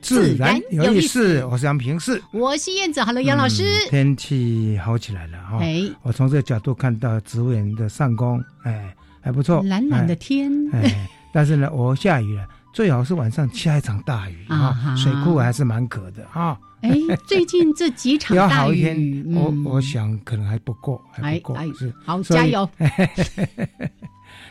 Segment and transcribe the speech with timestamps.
[0.00, 3.02] 自然有意思，我是杨平是，我是燕子。
[3.02, 3.64] Hello，杨老师。
[3.88, 10.50] 天气好起来了哈，哎，我从这个角度看到植物园的上空，哎，还不错，蓝蓝的天。
[10.72, 16.58] 哎，但是呢，我下雨了，最好是晚上下一场大雨啊，水库还是蛮渴的啊。
[16.80, 16.90] 哎，
[17.26, 22.68] 最近这几场 大雨，我我想可能还不够，还不够，是好加油。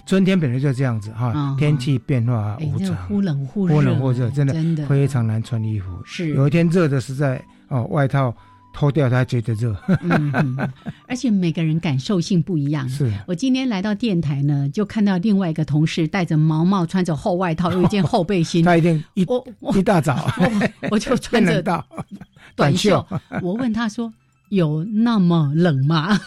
[0.06, 5.88] 春天本来就这样子哈，天气变化无常，忽冷忽热，忽冷忽热，真的真的非常难穿衣服。
[6.04, 8.36] 是有一天热的实在哦，外套
[8.74, 9.76] 脱掉他觉得热。
[11.08, 12.88] 而且每个人感受性不一样。
[12.90, 18.64] 是我今天来到电台呢，就看到另外一个同事戴着毛帽，穿着厚外套，有一件厚背心。
[18.66, 19.26] 他一定一
[19.76, 20.32] 一大早，
[20.92, 21.62] 我就穿着
[22.56, 23.06] 短袖。
[23.42, 24.12] 我问他说。
[24.50, 26.20] 有那么冷吗？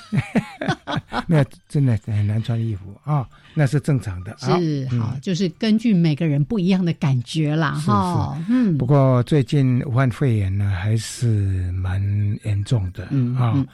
[1.27, 4.37] 没有，真的很难穿衣服啊，那是正常的。
[4.39, 8.43] 是好，就是根据每个人不一样的感觉啦，哈。
[8.49, 8.77] 嗯。
[8.77, 12.01] 不过最近武汉肺炎呢，还是蛮
[12.45, 13.05] 严重的
[13.39, 13.65] 啊。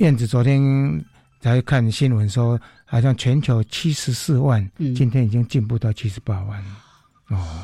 [0.00, 0.60] 燕子昨天
[1.40, 6.70] 才看新闻说，好像全球七十四万，今天已经进步到七十八万了。
[7.28, 7.62] 哦，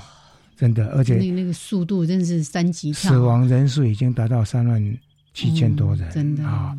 [0.56, 4.98] 真的，而且那那个速度真是三级跳，死亡人数已经达到三万。
[5.40, 6.76] 七千多人，真的啊！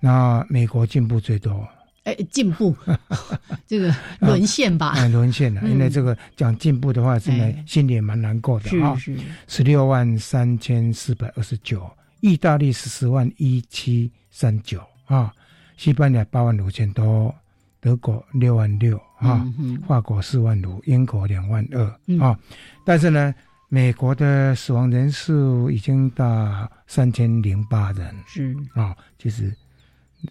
[0.00, 1.66] 那美国进步最多，
[2.04, 2.76] 哎，进步，
[3.66, 4.90] 这个沦陷吧？
[4.90, 5.62] 哎，沦陷了。
[5.66, 8.94] 因为这个讲进步的话，真的心里也蛮难过的啊。
[8.96, 11.90] 是是，十六万三千四百二十九，
[12.20, 15.32] 意大利十四万一七三九啊，
[15.78, 17.34] 西班牙八万五千多，
[17.80, 19.46] 德国六万六啊，
[19.88, 21.82] 法国四万五，英国两万二
[22.20, 22.38] 啊。
[22.84, 23.34] 但是呢。
[23.74, 29.50] 美国的死亡人数已经到三千零八人，是啊，其实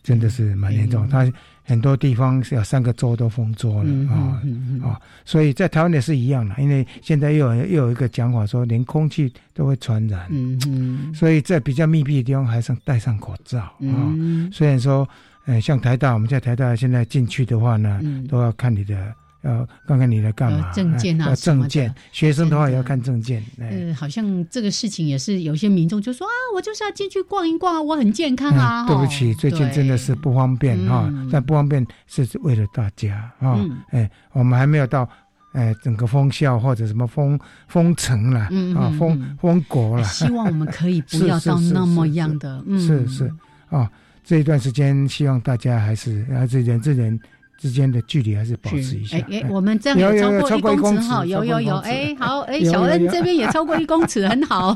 [0.03, 1.09] 真的是蛮严重。
[1.09, 1.27] 他
[1.63, 4.39] 很多地方是有三个州都封州了啊
[4.83, 14.15] 啊，所以在台湾也是一样的，因为现在又有又有一个讲法说，连空气都会传染，嗯嗯，所以在比较密闭的地方还是戴上口罩啊。
[14.53, 15.09] 虽然说，
[15.45, 19.15] 呃，像台大，我们在台大现在进去的话呢，都要看你的。
[19.41, 20.71] 要看看你来干嘛？
[20.71, 21.93] 证件啊，证件。
[22.11, 23.43] 学生的话也要看证件。
[23.59, 28.85] 呃，好像这个事情也是有些民众就说啊，我就是要进去逛一逛啊，我很健康啊。
[28.85, 33.59] 对不起，最近真的是不方便哈，但不方便是为了大家啊。
[33.89, 35.09] 哎，我们还没有到
[35.53, 38.41] 哎整个封校或者什么封封城了
[38.79, 40.03] 啊，封封国了。
[40.03, 42.63] 希望我们可以不 要到那么样的。
[42.79, 43.31] 是是
[43.69, 43.89] 啊，
[44.23, 47.19] 这一段时间希望大家还是还是人之人。
[47.61, 49.17] 之间的距离还是保持一下。
[49.17, 54.75] 哎哎，我们这样也超过一公尺哈，有有有，哎好，哎小恩这边也超过一公尺，很好。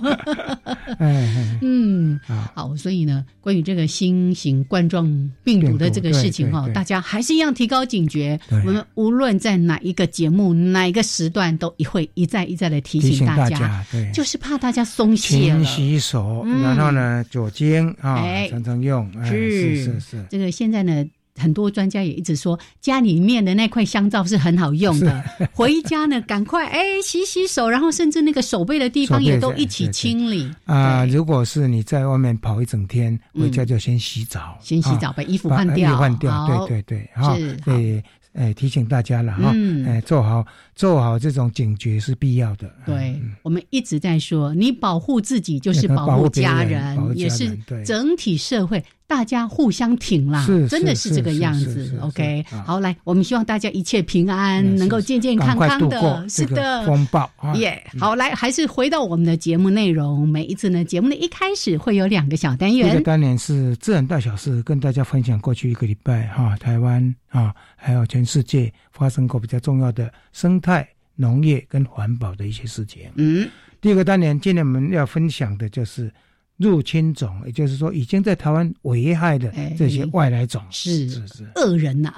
[1.62, 2.19] 嗯，
[2.53, 5.06] 好，所以呢，关于这个新型冠状
[5.44, 8.40] 病毒的这个事情哈，大家还是一样提高警觉。
[8.50, 15.63] 我们无论在哪一个节目、哪一个时段，都会一再一再的提醒大家，就是怕大家松懈了。
[15.63, 19.12] 勤洗手，然后呢，酒精啊，常常用。
[19.25, 21.03] 是是是，这个现在呢。
[21.38, 25.23] 很多专家也一直说，家里面的那块香皂是很好用的。
[25.53, 30.50] 回家呢，赶快哎洗洗手，然后甚至那个手背的地方也都一起清理。
[30.65, 36.48] 啊，如果是你在外面跑一整天，回家就先洗澡，先洗澡，把衣服换掉，换掉。
[36.48, 38.04] 对对对，哈，对。
[38.38, 39.54] 哎，提醒大家了哈，
[39.88, 40.45] 哎，做好
[40.75, 42.69] 做好这种警觉是必要的。
[42.86, 51.98] 对，我们一直在说，你保护自己就是保护家人，也是整体社会大家互相挺啦，真的是这个样子。
[52.02, 56.28] OK，好，来，我们希望大家一切平安，能够健健康康的。
[56.28, 57.81] 是的，风暴耶。
[57.98, 60.28] 好，来，还是回到我们的节目内容。
[60.28, 68.25] 每一次呢，节目的一开始会有两个小单元，一个单元是自然大小事，跟大家分享过去一个礼拜哈，台湾啊，还有全。
[68.25, 70.86] 世界发生过比较重要的生态、
[71.16, 73.04] 农业跟环保的一些事情。
[73.18, 73.48] 嗯，
[73.80, 76.12] 第二个单元，今天我们要分享的就是。
[76.57, 81.46] 入侵种，也就是说，已经在台湾危害的这些外来种是是是。
[81.56, 82.13] 恶人呐，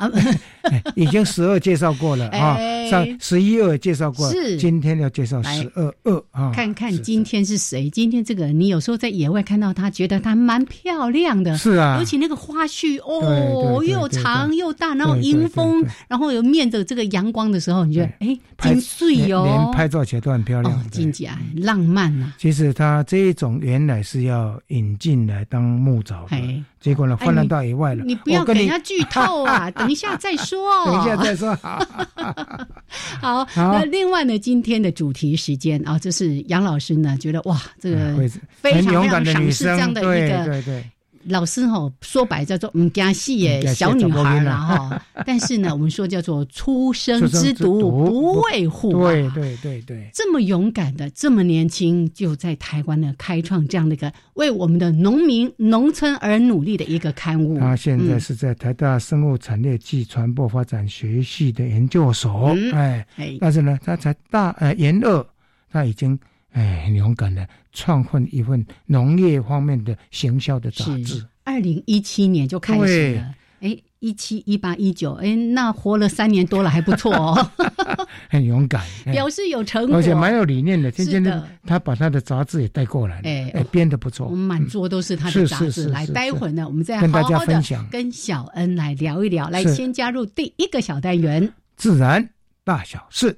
[0.96, 2.56] 已经十二介绍过了 啊，
[2.88, 4.56] 上十一二介绍过，是。
[4.58, 7.90] 今天要介绍十二二啊，看看今天是谁？
[7.90, 22.34] 今天这个你有时候在野外看到它，觉得它蛮漂亮的，是啊，尤其那个花絮哦，又长又大，然后迎风，然后有面着这个阳光的时候，你觉得哎，真碎哦，连拍照起来都很漂亮，金姐浪漫呐。
[22.38, 24.27] 其实它这一种原来是。
[24.28, 28.04] 要引进来当木枣的，结果呢，泛滥到野外了。
[28.06, 29.70] 你不要给人家剧透啊！
[29.76, 30.86] 等一下再说。
[30.86, 31.56] 等一下再说。
[33.20, 38.16] 好，那另外呢，今天的主题时间啊，就是杨老师呢觉得哇，这个
[38.62, 40.46] 非常非常赏识这样的一个。
[40.46, 40.84] 对对。
[41.26, 57.60] 老师哈说白叫做嗯加戏耶小女孩了哈， 但是呢我们说叫做初生之犊 不畏虎，对对对对，这么勇敢的这么年轻就在台湾呢开创这样的一个为我们的农民农村而努力的一个刊物。
[57.60, 63.06] 他现在是在台大生物产业暨传播发展学系的研究所，哎，
[63.40, 65.26] 但是呢他才大呃研二，
[65.72, 66.18] 他已经。
[66.58, 71.24] 哎，很勇敢的创办一份农业方面的行销的杂志。
[71.44, 77.52] 二零一七年就开始了，哎，一七一八一九，哎，那活了三年多了，还不错哦。
[78.28, 80.92] 很勇敢，表示有成果，而且蛮有理念的。
[80.92, 84.26] 天天的，他把他的杂志也带过来，哎，编的不错。
[84.28, 85.88] 我们满桌都是他的杂志。
[85.90, 89.48] 来，待会呢，我们再跟大家分享，跟小恩来聊一聊。
[89.50, 92.28] 来，先加入第一个小单元：自然
[92.64, 93.38] 大小事。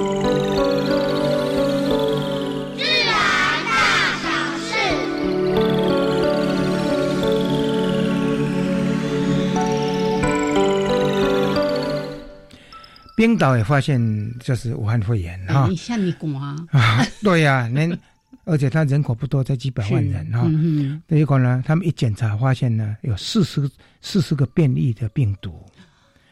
[13.21, 14.01] 冰岛也发现，
[14.39, 15.67] 就是武汉肺炎哈。
[15.69, 17.05] 你像你管啊？
[17.21, 17.95] 对呀， 连
[18.45, 20.49] 而且他人口不多，才几百万人哈。
[21.07, 23.69] 结果呢，他们一检查发现呢，有四十
[24.01, 25.63] 四十个变异的病毒，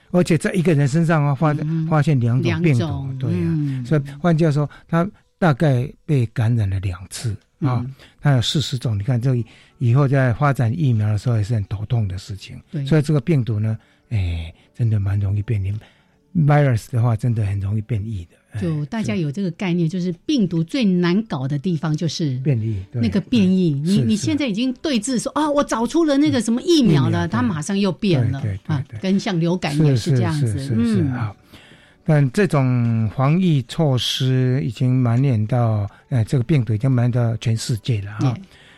[0.10, 1.54] 而且在一个人身上啊发
[1.88, 3.84] 发现两种病毒，对呀。
[3.86, 5.08] 所以换句话说，他
[5.38, 7.86] 大概被感染了两次啊。
[8.20, 9.36] 他有四十种，你看这
[9.78, 12.60] 以后在发展疫苗的时候也是很头痛的事情。
[12.88, 13.78] 所以这个病毒呢，
[14.10, 15.72] 哎，真的蛮容易变异。
[16.36, 18.38] Virus 的话，真的很容易变异的。
[18.60, 23.70] 就大家有这个概念，就是病毒最难搞的地方就是变异，那个变异。
[23.72, 30.74] 你你现在已经对峙说啊，我找出了那个什么疫苗了，它马上又变了啊，跟像流感也是这样子。
[30.76, 31.36] 嗯，好。
[32.04, 38.36] 但这种防疫措施已经蔓延到，呃，这个病毒已经蔓延到全世界了啊。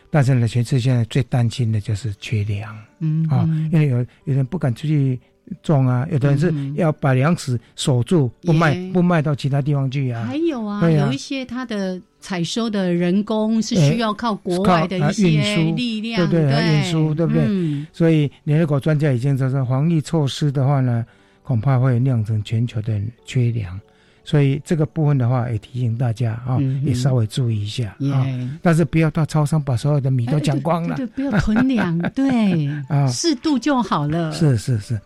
[0.09, 5.17] 但是呢，全世界现在最担心的就是缺粮，嗯啊，因为有有人不敢出去。
[5.63, 10.25] 种啊，有的人是要把粮食守住，不卖，不卖到其他地方去啊。
[10.25, 16.65] 还有啊，有一些它的采收的人工是需要靠国外的一些力量，对不对？
[16.65, 17.85] 运输对不对？
[17.91, 21.05] 所以联合国专家已经说说，防疫措施的话呢，
[21.43, 23.79] 恐怕会酿成全球的缺粮。
[24.23, 28.23] 所以这个部分的话，也提醒大家啊，也稍微注意一下啊。
[28.61, 34.31] 但是不要到超商把所有的米都抢光了，对，不要囤粮， 对啊，适度就好了。
[34.31, 34.97] 是是是。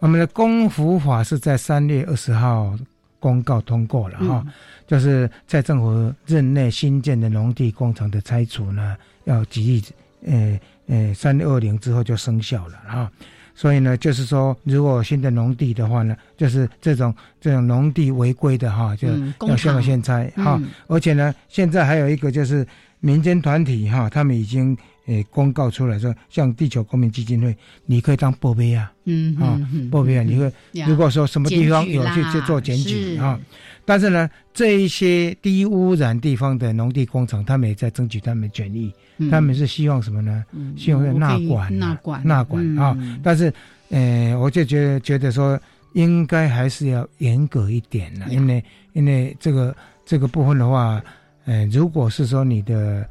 [0.00, 2.74] 我们的公福法是在三月二十号
[3.18, 4.44] 公告通过了哈，
[4.86, 9.84] 就是在政府任内新建的农地工程的拆除呢，要几亿，
[10.26, 13.12] 呃呃，三二零之后就生效了哈。
[13.54, 19.08] 所以呢，就是说，如果新的农地的话呢，就是这种这种农地违规的哈，就
[19.46, 20.58] 要需要先拆哈。
[20.86, 22.66] 而且呢，现在还有一个就是
[23.00, 24.74] 民间团体哈，他们已经。
[25.10, 30.52] 诶，公告出来说，像地球公民基金会，你可以当报备啊，嗯啊，报备啊，你会
[30.86, 33.36] 如果说什么地方有去去做检举啊，
[33.84, 38.92] 但是呢，这一些低污染地方的农地工厂，他们也在争取他们权益，
[39.28, 40.44] 他们是希望什么呢？
[40.76, 42.24] 希望纳管纳管。
[42.24, 43.52] 纳管啊，但是，
[43.88, 45.58] 呃，我就觉得觉得说，
[45.94, 49.74] 应该还是要严格一点了，因为因为这个
[50.06, 51.02] 这个部分的话，
[51.46, 53.04] 呃，如果是说你的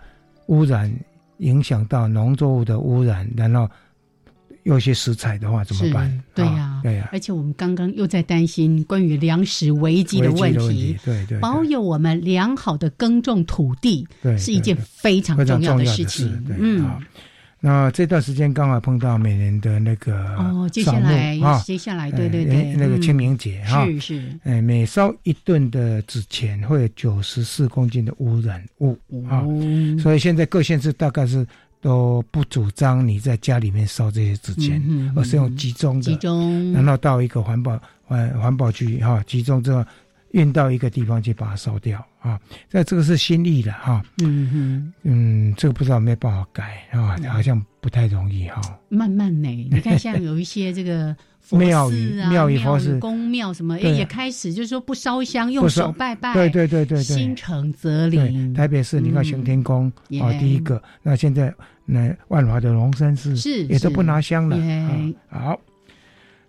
[0.45, 0.89] 污染。
[1.39, 3.69] 影响到农作物的污染，然后
[4.63, 6.23] 有些食材的话怎么办？
[6.35, 7.09] 对呀，对呀。
[7.11, 11.39] 而且我们刚刚又在担心关于粮食危机的问题，对对。
[11.39, 16.45] 保有我们良好的耕种土地，是一件非常重要的事情。
[16.57, 16.89] 嗯。
[17.61, 28.97] 那这段时间刚好碰到每年的那个哦，接下来啊，接下来对对对，那个清明节哈，是是，哎，每烧一顿的纸钱会有九十四公斤的污染物
[29.27, 29.43] 啊，
[30.01, 31.45] 所以现在各县市大概是
[31.81, 34.81] 都不主张你在家里面烧这些纸钱，
[35.15, 39.83] 而是用集中的，集中，然后到一个环保环环保局哈，集中之后。
[40.31, 42.39] 运到一个地方去把它烧掉啊！
[42.71, 44.03] 那这个是心意的哈。
[44.21, 48.61] 嗯嗯嗯，这个不知道没办法改啊，好像不太容易哈。
[48.89, 51.15] 慢慢呢， 你看像有一些这个
[51.51, 56.33] 庙宇、庙宇、佛寺、宫庙什么，哎，也开始就是说不烧香，用手拜拜。
[56.33, 58.53] 对对对对对，心诚则灵。
[58.53, 60.81] 台北市你看行天宫啊，第一个。
[61.01, 61.51] 那现在
[61.85, 64.55] 那万华的龙山寺是也都不拿香了。
[65.27, 65.59] 好，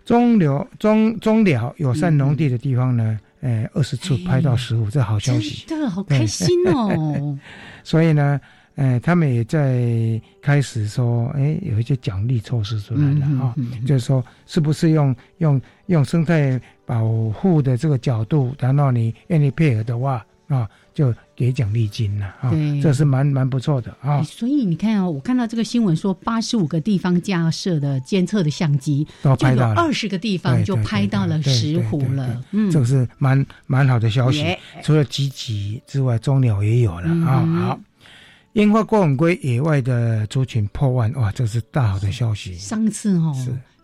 [0.04, 3.18] 中流中中寮有善农地的地方呢？
[3.40, 7.38] 哎，二十次拍到十五，这好消息，真的好开心哦。
[7.82, 8.40] 所以呢，
[8.76, 13.54] 哎，他们也在开始说，哎，有一些奖励措施出来了啊，
[13.86, 21.14] 就是说，是不是用用用生态保护的这个角度，然后你愿意配合的话啊，就。
[21.40, 24.22] 给奖励金了啊，这是蛮蛮不错的啊。
[24.22, 32.44] 所以你看哦，我看到这个新闻说，八十五个地方架设的监测的相机，都拍到二十个地方就拍到了石虎了。
[32.50, 34.54] 嗯，这个是蛮蛮好的消息。
[34.82, 37.46] 除了吉吉之外，中鸟也有了啊。
[37.46, 37.80] 好，
[38.52, 42.54] 樱花过吻龟野外的族群破万，哇，这是大好的消息。
[42.56, 43.34] 上次哦。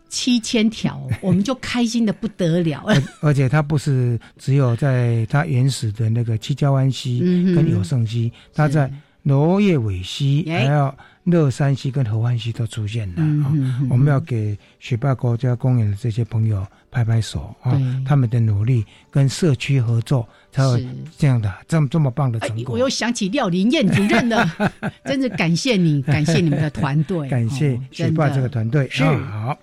[0.09, 0.17] 是。
[0.17, 2.87] 七千条，我们就开心的不得了。
[3.21, 7.21] 而且它不是只有在它原始的那个七交湾溪
[7.55, 8.91] 跟有胜溪，它在
[9.25, 10.95] 罗叶尾溪，还有
[11.25, 13.53] 乐山溪跟合欢溪都出现了啊！
[13.91, 17.79] 我们要给雪霸国家公园的这些朋友拍拍手啊！
[18.07, 20.79] 他们的努力跟社区合作，才有
[21.19, 22.75] 这样的这么这么棒的成果。
[22.75, 24.49] 我又想起廖林燕主任了，
[25.05, 29.59] 真是感谢你，感谢你们的团队，感谢学霸这个团队是好。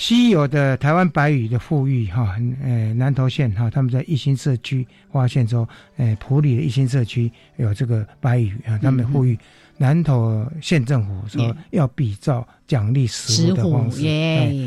[0.00, 9.38] 稀有的台湾白羽的富裕哈，呃，南投县哈，他们在一心社区发现说，呃，埔里的一心社区有这个白羽啊，他们呼吁
[9.76, 14.00] 南投县政府说要比照奖励食物的方式，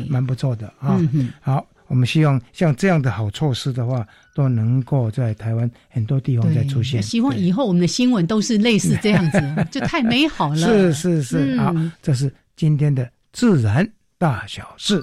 [0.08, 1.00] 蛮不错的啊。
[1.40, 7.02] 好，我们希望像这样的好措施的话，都能够在台湾很多地方再出现。
[7.02, 10.56] 希望以后我们的新闻都是类似这样子，就太美好了。
[10.58, 13.84] 是是是，好，这是今天的自然
[14.16, 15.02] 大小事。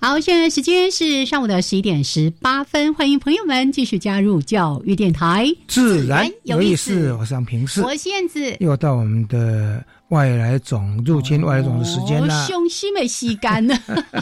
[0.00, 7.12] 好，现在时间是上午的十一点十八分，欢迎朋友们继续加入教育电台，自然有意思。
[7.14, 13.76] 我是平视，我燕子，又到我们的外来种入侵外来种的时间了，胸西没吸干呢。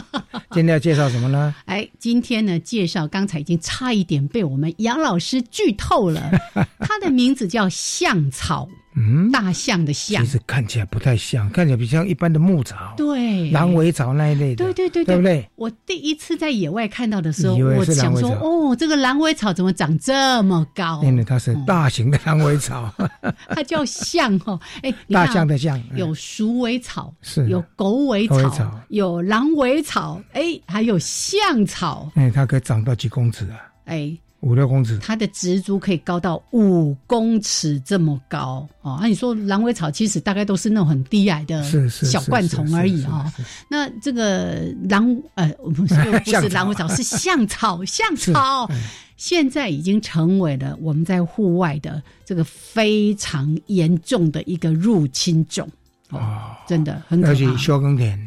[0.49, 1.53] 今天要介绍什么呢？
[1.65, 6.31] 哎，今天呢，介绍刚才已经差一点被我们杨老师剧透了，
[6.81, 8.67] 它的名字叫象草。
[8.99, 15.15] 嗯，大象的象，其实看起来不太像，看起来比像一般的牧草，对，狼尾草那一类的，对对对，对。
[15.15, 15.47] 不对？
[15.55, 21.01] 我第一次在野外看到的时候，我想说，哦，这个狼尾草怎么长这么高？
[21.03, 22.91] 因为它是大型的狼尾草，
[23.53, 33.61] 它叫象哦，哎，大象的象，有鼠尾草，是有狗尾草，有狼尾草，哎，还有象草，哎，它可以长到几公尺啊？
[33.85, 34.17] 哎。
[34.47, 38.97] 五六公尺，它的植株可以高到五公尺这么高哦。
[39.01, 43.29] 那你说狼尾草其实大概都是那种很低矮的小灌丛而已哦。
[43.69, 48.69] 那这个狼呃不是 不是狼尾草是象草，象草
[49.17, 55.67] 现在已经成为了我们在户外的这个非常严重的一个入侵种
[56.11, 57.33] 哦，真的很可怕。
[57.33, 58.17] 而且休耕田，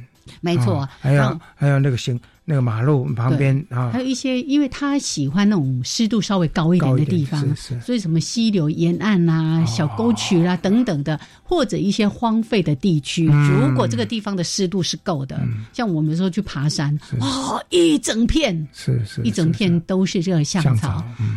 [0.42, 2.20] 没错，还有还有那个行。
[2.50, 7.40] 那个马路旁边啊，还有一些，因为他喜欢那种湿度稍微高一点的地方，
[7.80, 15.40] 所以什么溪流沿岸啊、小沟渠啦等等的，或者一些荒废的地区，如果这个地方的湿度是够的，
[15.72, 20.88] 像我们说去爬山，哦，一整片是是，一整片都是这个香草。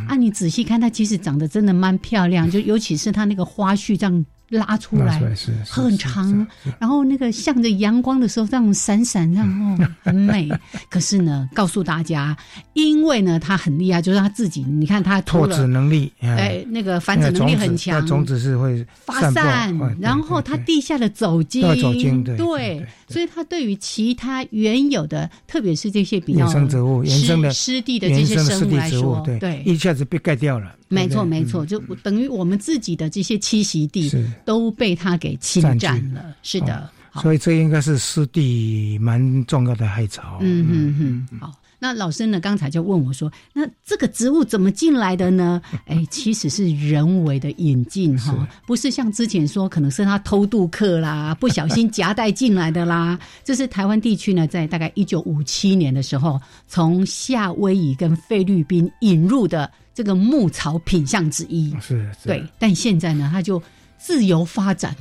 [0.07, 4.25] 啊，你仔细看，它其实长得真的蛮漂亮，就尤其是它那个花絮这样。
[4.53, 6.45] 拉出来是，很长，
[6.79, 10.49] 然后那个向着阳光的时候，这样闪闪，然后 很美。
[10.89, 12.35] 可是呢，告诉大家，
[12.73, 30.75] 因为呢，它很厉害，就是它自己，你看它脱脂能力，哎，那个繁殖能力很强，种子是会发散，然后它地下的走茎，走茎对，所以它对于其他原有的，特别是这些比较生植物、原生的湿地的这些生物来说，对，一下子被盖掉了。
[30.89, 34.11] 没错，没错，就等于我们自己的这些栖息地
[34.45, 36.35] 都被他给侵占了。
[36.41, 36.89] 是的，
[37.21, 40.37] 所以这应该是湿地蛮重要的害草。
[40.41, 41.53] 嗯嗯嗯，好。
[41.79, 42.39] 那老师呢？
[42.39, 53.19] 刚才就问我说：“那这个植物怎么进来的呢？” 哎，其实是人为的引进哈，不是像之前说可能是他偷渡客啦， 不小心夹带进来的啦。
[53.43, 59.69] 这是台湾地区呢，在大概一九五七年的时候，从夏威夷跟菲律宾引入的。
[59.95, 63.61] 这个牧草品相之一，是，对，但现在呢，它就
[64.03, 64.93] 自由发展，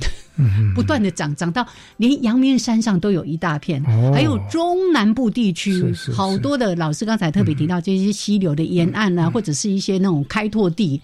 [0.73, 1.67] 不断的长，长到
[1.97, 3.83] 连阳明山上都有一大片，
[4.13, 11.01] 还有中南部地区好多的老师刚才特别提到这些溪流的沿岸啊，或者是一些那种开拓地，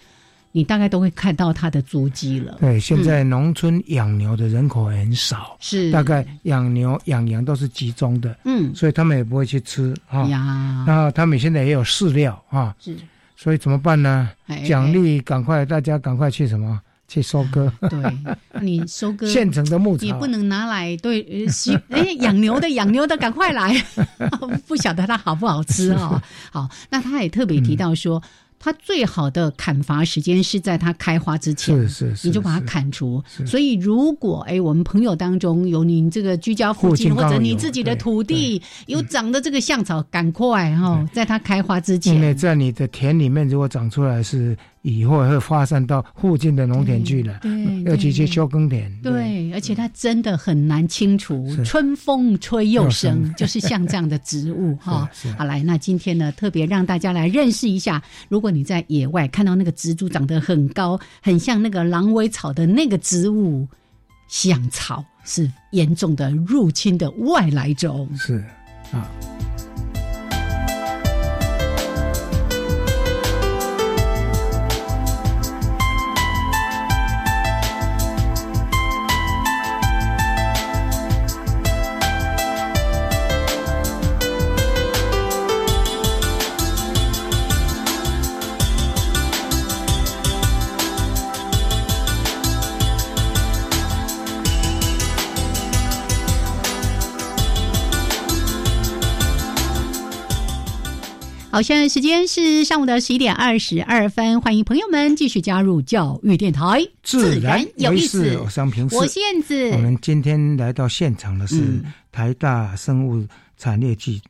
[0.54, 2.58] 你大概都会看到它的足迹了。
[2.62, 5.92] 对，现在农村养牛的人口很少，是。
[5.92, 10.26] 大概养牛养羊都是集中的，嗯，所以他们也不会去吃啊，
[10.88, 12.96] 然后他们现在也有饲料啊，是。
[13.36, 14.30] 所以怎么办呢？
[14.66, 16.80] 奖励赶快，大家赶快去什么？
[17.10, 17.70] 去收割。
[17.90, 18.00] 对，
[18.62, 21.46] 你收割现成的牧草，你不能拿来对
[21.90, 23.76] 哎养牛的养牛的赶快来，
[24.66, 26.22] 不晓得它好不好吃哦。
[26.50, 28.24] 好，那他也特别提到说。
[28.62, 33.24] 它最好的砍伐时间是在它开花之前，是是，你就把它砍除。
[33.46, 44.58] 所以，如果哎，我们朋友当中有您这个居家附近或者你自己的土地有长的这个香草，赶快哈，在它开花之前，因为在你的田里面如果长出来是。
[44.82, 48.90] 以后会发散到附近的农田去了，对，要直接休耕田。
[49.02, 55.10] 对，而且它真的很难清除，春风吹又生，就是像这样的植物 哈。
[55.38, 63.68] 好，来，那今天呢，特别让大家来认识一下，如果你在野外看到那个植株长得很高，很像那个狼尾草的那个植物，
[64.30, 68.10] 香草是严重的入侵的外来种。
[68.16, 68.44] 是
[68.92, 69.10] 啊。
[101.60, 108.38] 好，现在时间是上午的十一点二十二分，欢迎朋友们继续加入教育电台，自然有意思。
[108.38, 109.70] 我是燕子。
[109.72, 114.22] 我们今天来到现场的是台大生物产业暨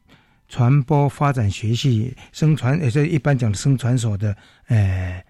[0.48, 5.24] 传播发展学系生传，也是一般讲的生传所的呃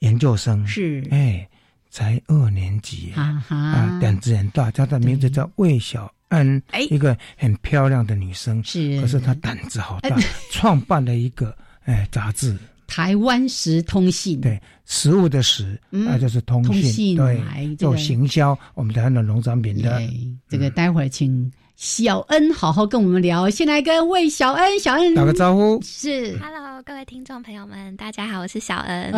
[0.00, 1.02] 研究生，是。
[1.10, 1.48] 哎，
[1.88, 3.14] 才二年级。
[3.16, 6.12] 啊，胆子很大，他的名字叫魏小。
[6.28, 6.60] 嗯，
[6.90, 10.16] 一个很漂亮的女生，是，可是她胆子好大，
[10.50, 12.52] 创办了一个哎杂志
[12.88, 20.02] 《台湾食通信》，对，食物的食，那就是通信，对，做行销我们台湾的农产品的。
[20.48, 25.14] 这个待会儿请小恩好好跟我们聊，先来跟魏小恩，小恩。
[25.14, 29.12] 打个招呼，是，Hello，各位听众朋友们，大家好，我是小恩，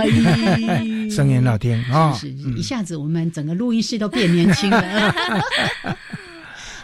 [1.11, 4.83] 声音好听啊，是，一下子我们整个录音室都变年轻了。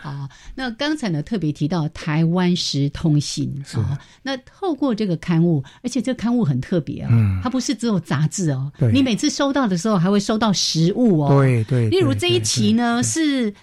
[0.04, 7.08] 啊，那刚才呢特别提到台湾时通信啊，那透过这个刊物，而且这个刊物很特别啊，
[7.42, 13.54] 它不是只有杂志哦，你每次收到的时候还会收到实物哦，对对，例如这一期呢是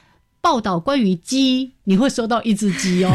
[0.42, 3.12] 报道关于鸡，你会收到一只鸡哦，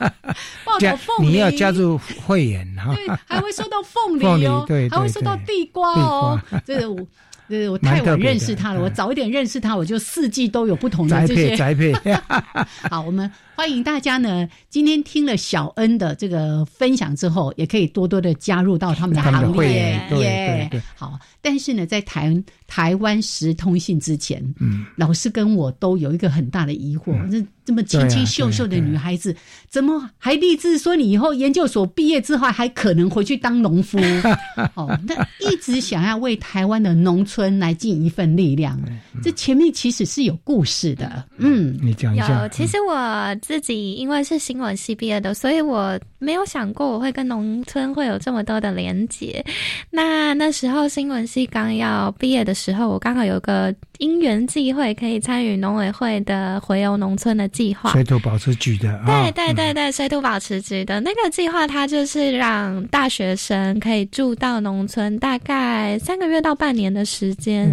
[0.66, 7.06] 报道凤梨，你要加入会员哈，对，还会收到凤梨哦， 对，还会收到地瓜哦，这个。
[7.48, 8.82] 对，我太晚认识他了。
[8.82, 11.92] 我早一点认识他，我就四季都有不同的这些栽培。
[12.90, 14.46] 好，我们欢迎大家呢。
[14.68, 20.00] 今天听了小恩的这个分享之后，也可以多多的加入到他们的行列。
[20.10, 21.18] 对对对，好。
[21.40, 29.34] 但是呢，在台台湾时通信之前，嗯，老师跟我都有一个很大的疑惑：这这么清清秀秀的女孩子，
[29.70, 33.98] 怎么还立志说你以后研究所毕业之后还可能回去当农夫？
[34.74, 35.14] 哦，那
[35.48, 38.80] 一直想要为台湾的农村来尽一份力量。
[39.22, 41.24] 这前面其实是有故事的。
[41.38, 42.42] 嗯，你讲一下。
[42.42, 49.44] 有，其实我自己因为是新闻系毕业的，所以我没有想过我会跟农村会有这么多的连结。
[49.90, 51.48] 那那时候新闻系。
[51.50, 67.72] 刚要毕业的时候，我刚好有个因缘际会可以参与农委会的回游农村的计划，水土保持局的，对对对对，水土保持局的那个计划，它就是让大学生可以住到农村，大概三个月到半年的时间，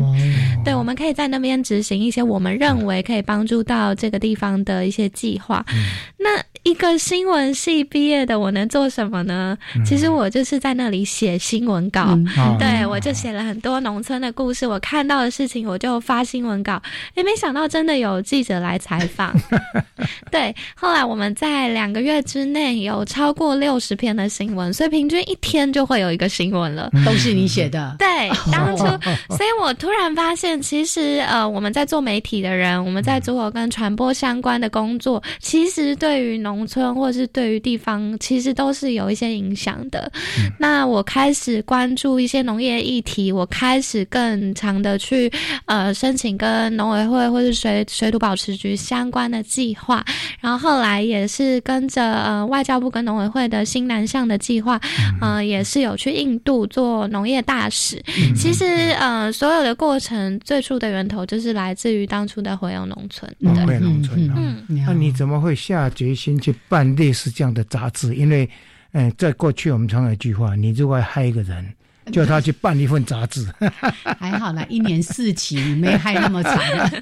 [0.64, 5.66] 对，我们可以在那边执行一些我们认为可以帮助到这个地方的一些计划。
[6.18, 9.56] 那一个新闻系毕业的，我能做什么呢？
[9.86, 12.18] 其实我就是在那里写新闻稿，
[12.58, 16.82] 对我就写了很多农村的故事，我看到的事情我就发新闻稿。
[17.14, 19.32] 也没想到真的有记者来采访，
[20.32, 20.54] 对。
[20.76, 27.96] 后来我们在两个月之内有超过六十篇的新闻，所以平均一天就会有一个新闻了，都是你写的。
[28.00, 28.08] 对，
[28.52, 28.86] 当初，
[29.38, 40.10] 所以我突然发现，其实呃，我们在做媒体的人，我们在做跟传播相关的工作，其实对于农农村或是对于地方，其实都是有一些影响的。
[40.58, 45.30] 那我开始关注一些农业议题，我开始更长的去
[45.66, 50.04] 呃申请跟农委会或是水水土保持局相关的计划。
[50.40, 54.80] 然后后来也是跟着呃外交部跟农委会的新南向的计划，
[55.20, 58.02] 呃也是有去印度做农业大使。
[58.34, 58.64] 其实
[58.98, 63.30] 呃所有的过程最初的源头就是来自于当初的回游农村。
[63.68, 66.40] 回农村，嗯，那你怎么会下决心？
[66.46, 68.48] 去办类似这样的杂志，因为，
[68.92, 71.74] 嗯，在过去我们常有一句话：你如果害一个人。
[72.14, 73.46] 叫他去办一份杂志，
[74.20, 76.56] 还好啦，一年四期没害那么长，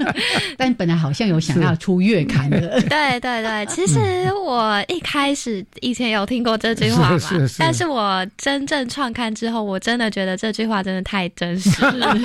[0.58, 2.82] 但本来好像有想要出月刊的。
[2.84, 4.00] 对对对，其实
[4.34, 7.20] 我一开始以前有听过这句话嘛，
[7.60, 12.18] 但是我真正创刊之后，我真的觉得这句话真的太真实了。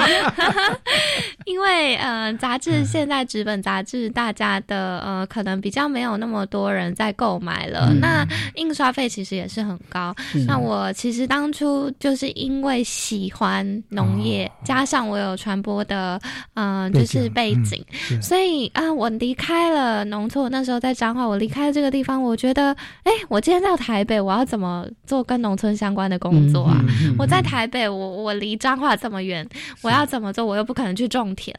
[1.44, 10.14] 因为呃，杂志现在纸本杂志大家的呃可能比较没有那么多人在购买了，那印刷费其实也是很高。
[10.46, 12.67] 那我其实当初就是因为。
[12.68, 16.20] 会喜欢农业，加上我有传播的，
[16.52, 17.82] 嗯，就是背景，
[18.20, 20.50] 所以啊，我离开了农村。
[20.52, 26.78] 那时候在彰化，我离开了这个地方，我觉得，哎，我今天到台北，我要怎么做跟农村相关的工作啊？
[27.18, 29.48] 我在台北，我我离彰化这么远，
[29.80, 30.44] 我要怎么做？
[30.44, 31.54] 我又不可能去种田，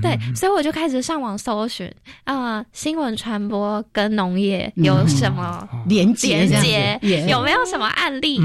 [0.00, 1.92] 对，所以我就开始上网搜寻
[2.24, 6.46] 啊，新闻传播跟农业有什么连接？
[6.46, 8.38] 连接有没有什么案例？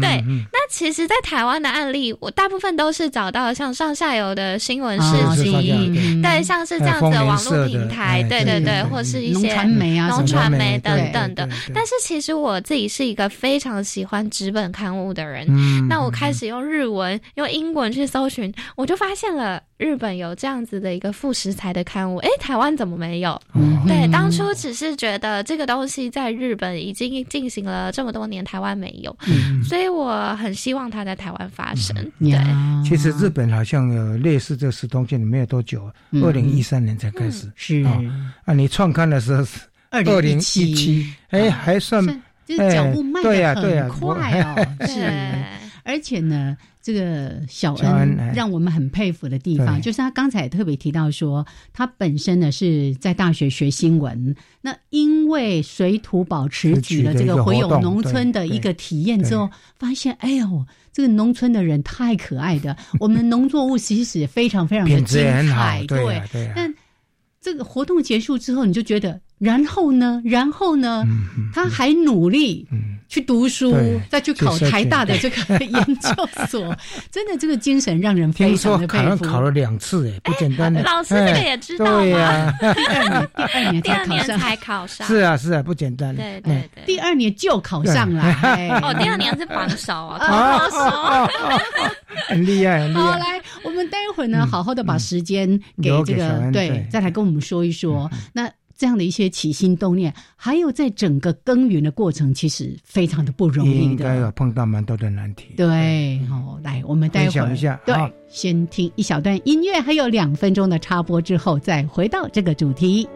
[0.00, 1.57] 对，那其实，在台湾。
[1.60, 11.48] 的案例，我大部分都是找到像上下游的新闻事迹，对，像是这样子的网络平台，对对对，或是一些传媒啊、农传媒等等的。
[11.74, 15.46] 但是其实我自己是一个非常喜欢纸本刊物的人，
[15.88, 19.62] 那我开始用日文、用英文去搜寻，我就发现了。
[19.78, 23.40] 日本有这样子的一个副食材的刊物，哎，台湾怎么没有？
[23.86, 29.16] 对，当初只是觉得这个东西在日本已经进行了这么多年，台湾没有，
[29.62, 31.94] 所以我很希望它在台湾发生。
[32.18, 32.36] 对，
[32.84, 35.88] 其实日本好像有类似这时东线，没有多久，
[36.22, 37.48] 二零一三年才开始。
[37.54, 37.86] 是。
[38.44, 39.60] 啊，你创刊的时候是
[39.90, 42.04] 二零一七，哎，还算
[42.44, 45.08] 就是脚步迈得很快哦， 是，
[45.84, 46.56] 而且呢。
[46.88, 66.22] 这个小恩让我们很佩服的地方，就是他刚才特别提到说，他本身呢是在大学学新闻，那因为水土保持局的这个回有农村的一个体验之后，发现哎呦，这个农村的人太可爱的， 我们的农作物其实非常非常的精彩，对，
[66.56, 66.74] 但
[67.38, 69.20] 这个活动结束之后，你就觉得。
[69.38, 70.20] 然后呢？
[70.24, 71.04] 然后呢？
[71.54, 72.66] 他还努力
[73.08, 73.74] 去读书，
[74.10, 76.76] 再去考台大的这个 研究所。
[77.10, 79.24] 真的，这个精神让人非常的佩服。
[79.24, 80.82] 考了两次，哎，不简单的。
[80.82, 82.00] 老师这个也知道吗？
[82.00, 85.06] 对呀，第二年，第二年， 第二年才考上。
[85.06, 86.14] 是啊，是啊，不简单。
[86.14, 88.22] 对对对，第二年就考上了。
[88.82, 91.32] 哦，第二年是榜首啊，榜首，
[92.28, 93.02] 很厉害，很厉害。
[93.02, 95.48] 好，来，我们待会儿呢，好好的把时间
[95.82, 98.50] 给这个，对，再来跟我们说一说那。
[98.78, 105.52] 这样的一些起心动念，还有在整个耕耘的过程，其实非常的不容易的，应该有碰到蛮多的难题。
[105.56, 107.94] 对，好，来，我们待会儿一下，对，
[108.28, 113.08] 先听一小段音乐，还有两分钟的插播之后，再回到这个主题。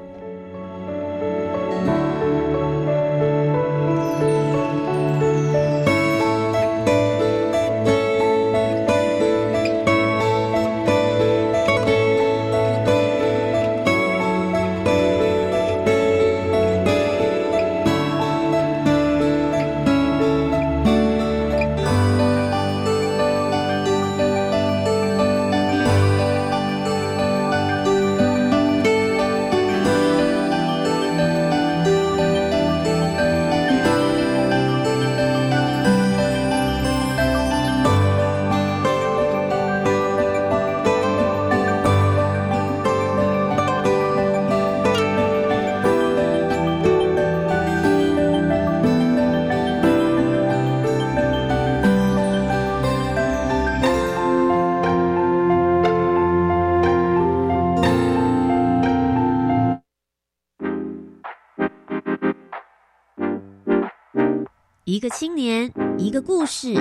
[65.15, 66.75] 青年，一个故事，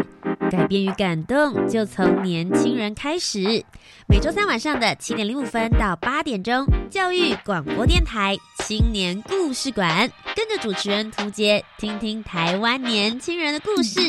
[0.50, 3.64] 改变与感动就从年轻人开始。
[4.08, 14.00] 每周三晚上的七点零五分到八点钟，教育广播电台青年故事馆，跟着主持人涂杰，听听台湾年轻人的故事。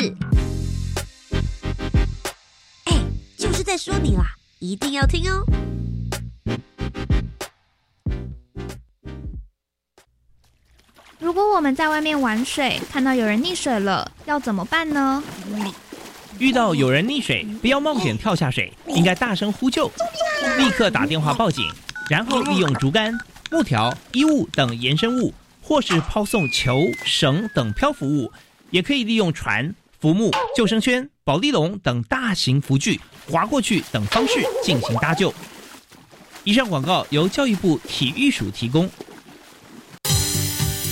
[2.84, 2.96] 哎，
[3.36, 4.24] 就是在说你啦，
[4.60, 5.44] 一定要听哦。
[11.22, 15.22] 如果我们在外面玩水，看到有人溺水了，要怎么办呢？
[16.40, 19.86] 遇到有人溺水，不要冒险跳下水，应该大声呼救，
[20.58, 21.64] 立刻打电话报警，
[22.10, 23.16] 然后利用竹竿、
[23.52, 25.32] 木条、衣物等延伸物，
[25.62, 28.32] 或是抛送球、绳等漂浮物，
[28.70, 35.32] 也可以利用船、浮木、救生圈、保丽龙等大型浮具划过去等方式进行搭救。
[36.42, 38.90] 以上广告由教育部体育署提供。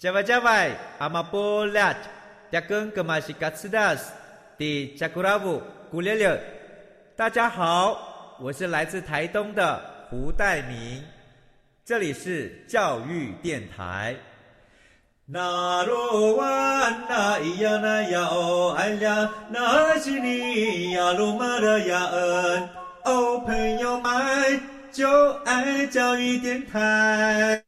[0.00, 1.94] 加外加外，阿玛波拉，
[2.50, 4.10] 扎根格玛西卡斯达斯，
[4.56, 6.40] 的加古拉布古列列。
[7.14, 11.04] 大家好，我是来自台东的胡代明，
[11.84, 14.16] 这里是教育电台。
[15.26, 22.68] 那罗哇那咿呀那呀哦哎呀，那是你呀鲁玛的呀恩
[23.04, 27.62] 哦，朋友们就爱教育电台。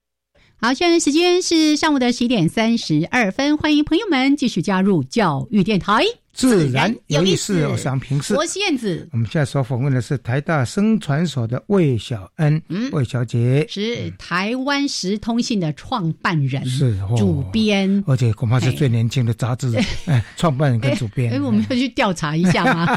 [0.64, 7.66] 好，现在时间是上午的十一点三十二分，欢迎朋友们继续加入教育电台，自然有意思。
[7.66, 9.08] 我想平视，我是燕子。
[9.10, 13.66] 我们现在所访问的是台大生传所的魏小恩，嗯，魏小姐。
[13.68, 19.68] 是台湾时通信的创办人，是主编，而且恐怕是最年轻的杂志
[20.06, 21.32] 哎，创办人跟主编。
[21.32, 22.96] 哎，我们要去调查一下吗？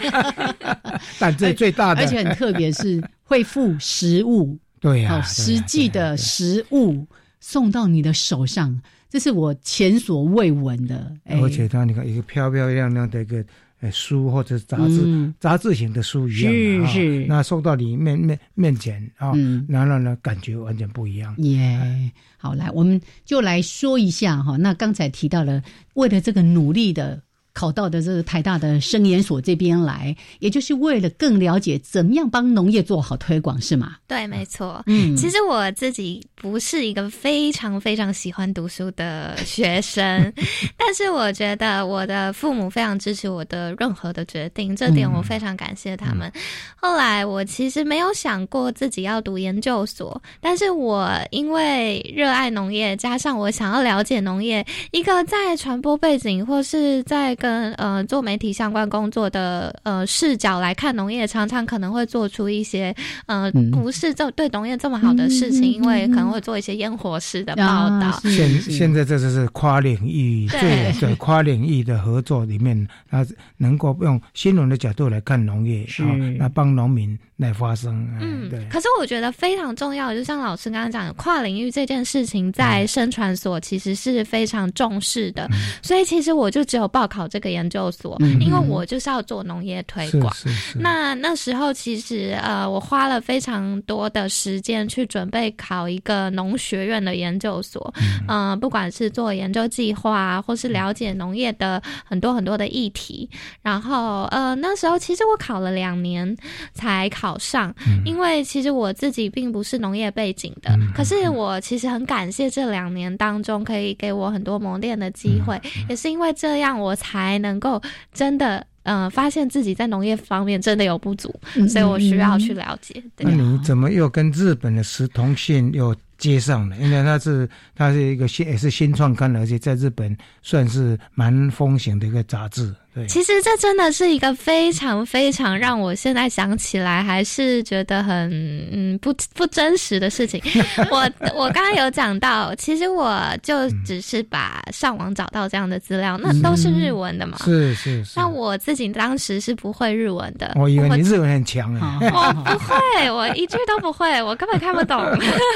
[1.18, 7.04] 但这最大的，而且很特别，是会付实物，对呀，实际的实物。
[7.48, 11.16] 送到你的手上，这是我前所未闻的。
[11.26, 13.46] 而且它，你看一个漂漂亮亮的一个
[13.92, 17.26] 书或者杂志，杂志型的书一样，是是。
[17.28, 19.32] 那送到你面面面前啊，
[19.70, 21.36] 然后呢，感觉完全不一样。
[21.38, 24.58] 耶，好，来，我们就来说一下哈。
[24.58, 25.62] 那刚才提到了，
[25.94, 27.22] 为了这个努力的。
[27.56, 33.96] 考到的这个台大的生研所这边来，也就是为了更了解怎么样帮农业做好推广，是吗？
[34.10, 34.84] 对，没错。
[34.88, 40.34] 嗯，其实我自己不是一个非常非常喜欢读书的学生，
[40.76, 46.30] 但是我觉得我的父母非常支持我的任何的决定，这点我非常感谢他们。
[46.76, 57.34] 后来我其实没有想过自己要读研究所，但是我因为热爱农业，加上我想要了解农业，一个在传播背景或是在。
[57.46, 62.96] 跟呃做媒体相关工作的呃视角来看农业，常常可能会做出一些
[63.28, 68.20] 呃不是这对农业这么好的事情，因为可能会做一些烟火式的报道。
[68.24, 70.92] 现现在这就是跨领域对。
[71.00, 73.26] 对跨领域的合作里面，那
[73.58, 76.04] 能够用新闻的角度来看农业，是。
[76.40, 78.08] 那帮农民来发生。
[78.22, 78.66] 嗯，对。
[78.70, 85.50] 可是我觉得非常重要，就像老师刚刚讲的，跨领域这件事情在生传所其实是非常重视的，
[85.82, 87.26] 所以其实我就只有报考。
[87.28, 90.32] 这个研究所，因为我就是要做农业推广。
[90.76, 97.92] 那那时候其实呃，我花了非常多的时间去准备考一个农学院的研究所。
[98.28, 103.28] 嗯，不管是做研究计划，或是了解农业的很多很多的议题。
[103.64, 106.38] 然后呃，那时候其实我考了两年
[106.74, 110.76] 才考上，因为其实我自己并不是农业背景的。
[110.96, 117.36] 可是我其实很感谢这两年当中可以给我很多磨练的机会，也是因为这样我才。
[117.46, 117.80] 能够
[118.12, 121.32] 真的，嗯，发现自己在农业方面真的有不足，
[121.70, 123.04] 所以我需要去了解。
[123.18, 126.76] 那你怎么又跟日本的石同信又接上了？
[126.78, 132.74] 因为它是它是一个新也是新创刊，而且在日本算是蛮风行的一个杂志。
[132.96, 138.32] 对，其实这真的是一个非常非常让我现在想起来还是觉得很
[138.72, 140.42] 嗯不不真实的事情。
[140.90, 141.00] 我
[141.36, 147.38] 我刚刚有讲到，其实我就只是把上网找到这样的资料，那都是日文的嘛。
[147.44, 148.14] 是是是。
[148.18, 150.54] 那我自己当时是不会日文的。
[150.56, 152.00] 我以为你日文很强啊。
[152.02, 154.98] 我不会，我一句都不会，我根本看不懂。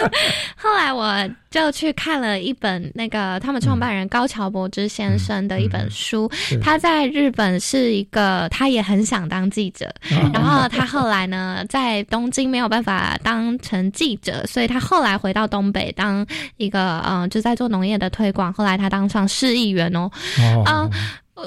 [0.58, 1.16] 后来我
[1.50, 6.30] 就去看了一本那个他们创办人高桥博之先生的一本书，
[6.62, 9.94] 他在日本是一个，他也很想当记者，
[10.34, 16.26] 然后他后来呢在东京没有办法当成记者，所以他后来回到东北当
[16.58, 20.10] 一个嗯就在做农业的推广，后来他当上市议员哦，
[20.66, 20.90] 嗯。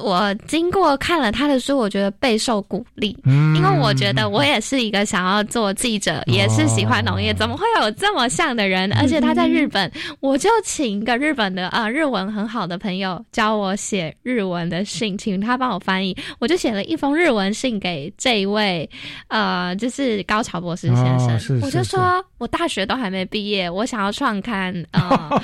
[0.03, 8.91] 我经过看了他的书，我觉得备受鼓励，因为我觉得我也是一个想要做记者，也是喜欢农业，怎么会有这么像的人？
[8.95, 18.89] 而且他在日本，我就请一个日本的啊日文很好的朋友教我写日文的信，请他帮我翻译，我就写了一封日文信给这一位
[19.29, 25.43] 呃，就是高桥博士先生，我就说我大学都还没毕业，我想要创刊呃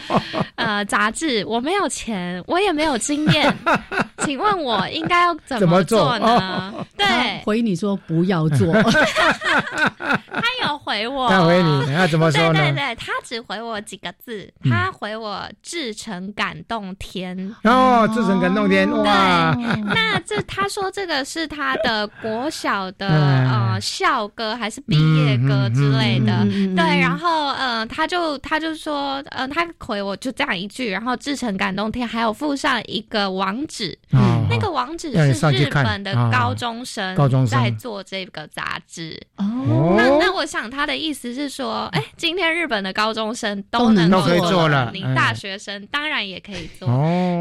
[0.55, 3.55] 呃杂志，我没有钱，我也没有经验，
[4.25, 4.38] 请。
[4.39, 6.73] 问我应该要怎么做呢？
[6.97, 8.73] 对，回你说不要做。
[10.99, 12.55] 回我，他回你， 他怎么说呢？
[12.55, 17.55] 对对对，他只回我几个字，他回我至诚感动天。
[17.63, 19.55] 哦，至诚感动天，哇！
[19.95, 23.07] 那这他说这个是他的国小的
[23.49, 26.45] 呃校歌还是毕业歌之类的？
[26.75, 33.97] 对，然后呃，他就他就说，呃，他回我就这样一句，然后至诚感动天，还有附上一个网址。
[34.51, 37.15] 那个网址是日本的高中生
[37.47, 39.95] 在做这个杂志哦。
[39.95, 46.89] 那那我想他的意思是说，哎，今天日本的高中生都能做了，你大学生当然也可以做。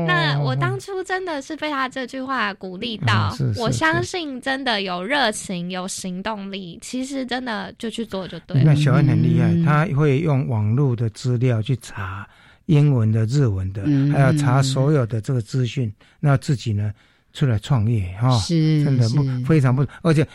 [0.05, 8.63] 那我当初真的是被他这句话鼓励到，我相信真的有热情、有行动力，其实真的就去做就对了。
[8.65, 12.27] 那小恩很厉害，他会用网络的资料去查。
[12.67, 13.81] 英文的、日文的，
[14.11, 16.91] 还要查所有的这个资讯，那自己呢
[17.31, 20.27] 出来创业哈，是真的不非常不，而且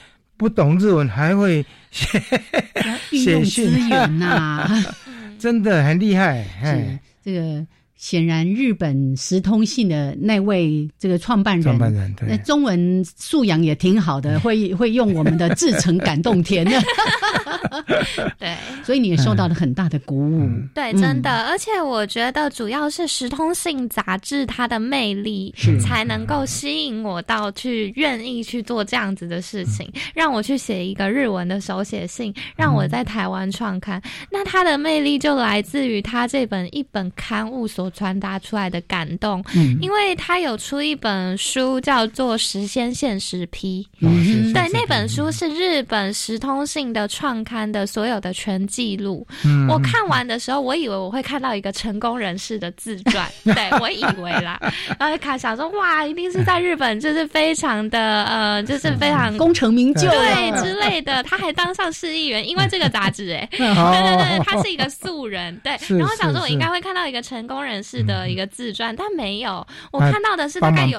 [0.43, 2.21] 不懂日文还会写
[3.13, 4.69] 写信呐，
[5.39, 6.43] 真的很厉害。
[6.65, 7.65] 是这个
[8.03, 12.37] 显然日本时通信的那位这个创办人，创办人对。
[12.39, 16.67] 中文素养也挺好的， 会会用我们的至诚感动天。
[18.41, 20.51] 对，所以你也受到了很大的鼓舞。
[20.75, 34.03] 对，真的，而且我觉得主要是《时通信》杂志它的魅力，才能够吸引我到去愿意去做这样子的事情，让我去写一个日文的手写信，让我在台湾创刊。
[34.29, 39.43] 那它的魅力就来自于它这本一本刊物所传达出来的感动。
[39.55, 43.87] 嗯，因为他有出一本书叫做《时间现实批》，
[44.53, 47.63] 对，那本书是日本《时通信》的创刊。
[47.73, 49.27] 的所有的全记录，
[49.69, 54.61] 我看完的时候，我以为我会看到一个成功人士的自传， 对我以为啦，
[54.99, 70.99] 然后看想说哇，一定是在日本，就是非常的呃，就是非常功成名就对之类的，他还当上市议员，因为这个杂志哎，对对对， 他是一个素人，对，然后想说我应该会看到一个成功人士的一个自传，但没有，我看到的是大概有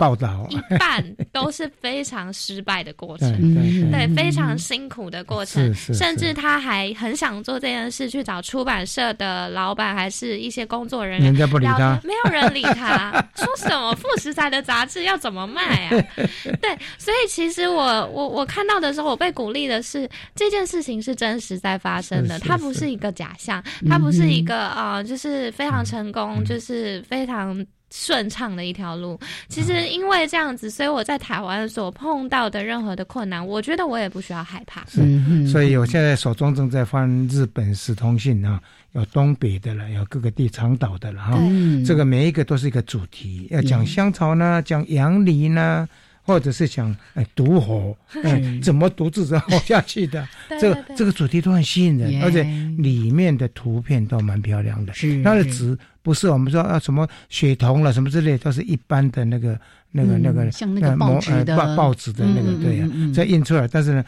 [0.50, 3.32] 一半都是非常失败的过程，
[3.92, 6.64] 对，非常辛苦的过程，甚至他。
[6.64, 13.94] 还很想做这件事，去找出版社的老板，还是一些工作人员，人家不理他，没有人理他， 说什么？
[13.96, 15.90] 副食材的杂志要怎么卖啊？
[16.62, 26.63] 对，所以其实我我我看到的时候，我被鼓励的是这件事情是真实在发生的，它不是一个假象，它不是一个呃，就是非常成功，就是
[27.08, 27.66] 非常。
[27.96, 34.84] 顺畅的一条路，其实因为这样子，所以我在台湾所碰到的任何的困难，我觉得我也不需要害怕。
[34.88, 38.60] 是，所以我现在手中正在翻日本史通信啊，
[38.94, 41.38] 有东北的了，有各个地长岛的了哈。
[41.86, 45.88] 这个每一个都是一个主题，要讲香草呢，讲杨梨呢。
[46.26, 50.26] 或者是讲哎独活，哎怎么独自活下去的？
[50.58, 52.44] 这个这个主题都很吸引人，而且
[52.78, 54.94] 里面的图片都蛮漂亮的。
[54.94, 59.60] 是它的纸不是我们说啊什么血酮了什么之类，都是一般的那个
[59.92, 64.06] 那个那个像那个报纸的报纸的那个对呀，再印出来，但是呢。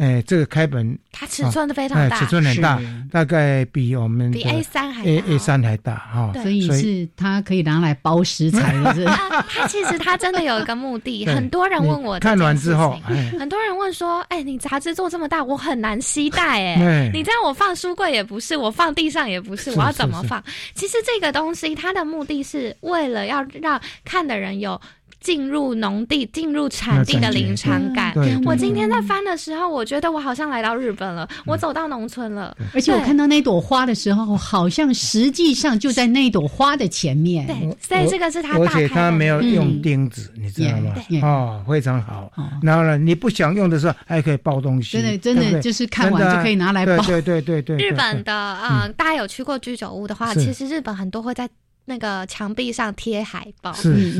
[0.00, 2.80] 哎，这个开本它尺寸都非常大，尺寸很大，
[3.12, 9.04] 大概比我们比 A 三还 A A 三还大哈，所以是它可以拿来包食材的。
[9.46, 12.98] 它其实它真的有一个目的，很多人问我看完之后，
[13.38, 20.42] 很多人问说，哎，你杂志做这么大，我很难携带哎， 你这样我放书柜也不是，我放地上也不是，我要怎么放？
[20.74, 24.80] 其实这个东西它的目的是为了要让看的人有。
[25.20, 28.14] 进入农地、进入产地的临场感。
[28.44, 32.56] 我今天在翻的时候，我觉得我好像来到日本了，我走到农村了。
[32.74, 37.46] 而且我看到那朵花的时候，好像实际上就在那朵花的前面。
[37.46, 40.94] 对，所以这个是他，而且他没有用钉子，你知道吗？
[41.22, 42.32] 哦，非常好。
[42.62, 44.98] 然后呢，你不想用的时候，还可以包东西。
[44.98, 47.04] 真的，真的就是看完就可以拿来包。
[47.04, 47.76] 对对对对。
[47.76, 51.48] 日本的啊，大家有去过居酒屋的话，其实日本很多会在。
[51.90, 53.74] 那个墙壁上贴海报，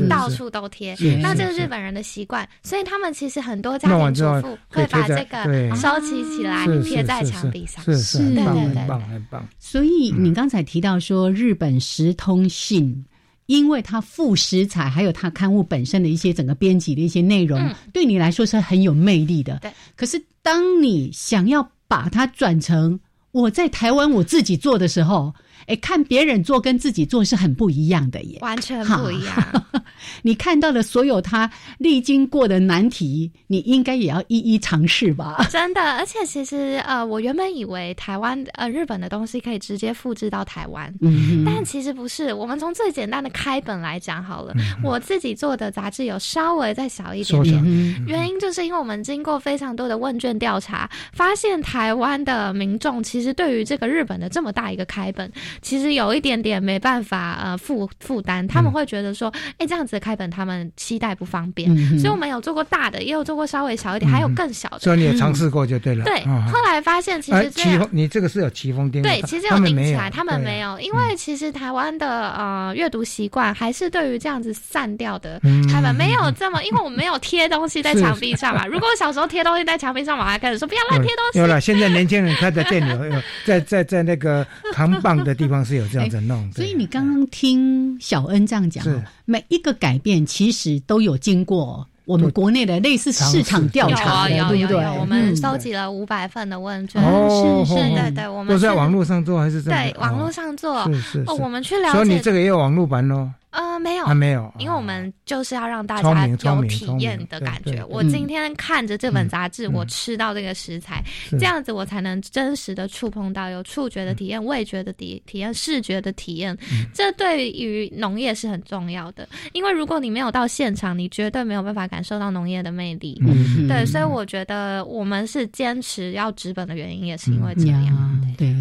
[0.09, 0.93] 到处都贴。
[1.21, 7.81] 那这是日本人的习惯，所以他们其实很多家庭主妇会把这个收集起来贴在墙壁上。
[7.85, 9.47] 是是，对对很，棒很棒。
[9.57, 13.05] 所以你刚才提到说日本时通信，
[13.45, 19.59] 因为它附食材，还有它刊物本身的一些整个编辑的一些内容，对你来说是很有魅力的。
[19.61, 19.71] 对。
[19.95, 22.99] 可是当你想要把它转成
[23.31, 25.33] 我在台湾我自己做的时候。
[25.67, 29.65] 哎，看别人做跟自己做是很不一样的耶，完全不一样。
[30.23, 35.45] 你看到的所有他历经过的难题，你应该也要一一尝试吧？
[35.49, 42.33] 真的，而且其实呃，我原本以为台湾呃日本的东西可以直接复制到台湾，嗯，但其实不是。
[42.33, 44.53] 我们从最简单的开本来讲好了，
[44.83, 55.31] 我自己做的杂志有稍微再小一点点，原因就是因为我们经过非常多的问卷调查，发现台湾的民众其实对于这个日本的这么大一个开本。
[55.61, 64.79] 其实有一点点没办法呃负负担，他们会觉得说，哎，这样子开本他们期待不方便，所以我们有做过大的，也有做过稍微小一点，还有更小的。
[64.79, 66.05] 所以你也尝试过就对了。
[66.05, 75.39] 对，后来发现其实这样，你这个是有奇峰钉，对，其实有钉起来，他们没有，因为其实台湾的呃阅读习惯还是对于这样子散掉的
[75.71, 78.65] 他们没有这么，因为我们没有贴东西在墙壁上嘛。
[78.65, 81.39] 如果小时候贴东西在墙壁上，我还开始说不要乱贴东西。
[81.39, 85.35] 有了，现在年轻人开的店里有在在在那个扛棒的。
[85.41, 88.85] 地方是有这样子弄，所以你刚刚听小恩这样讲，
[89.25, 94.77] 每一个改变其实都有经过我们国内的类似市场调查，对不对？
[94.99, 100.83] 我们收集了五百份的问卷，是是，对对，我们都在网络上做还是在对网络上做？
[100.93, 103.29] 是是，哦，我们去了解，所以你这个也有网络版喽。
[103.51, 107.83] 呃，没有，还没有，因为我们就是要让大家有体验的感觉。
[107.89, 116.57] 我今天看着这本杂志，我吃到这个食材，这样子我才能真实的触碰到有触觉的体验、味觉的体体验、视觉的体验。
[116.93, 123.21] 这对于农业是很重要的，因为如果你没有到现场，你绝对没有办法感受到农业的魅力。
[123.67, 128.33] 对，所以我觉得我们是坚持要纸本的原因，也是因为这样。
[128.37, 128.55] 对。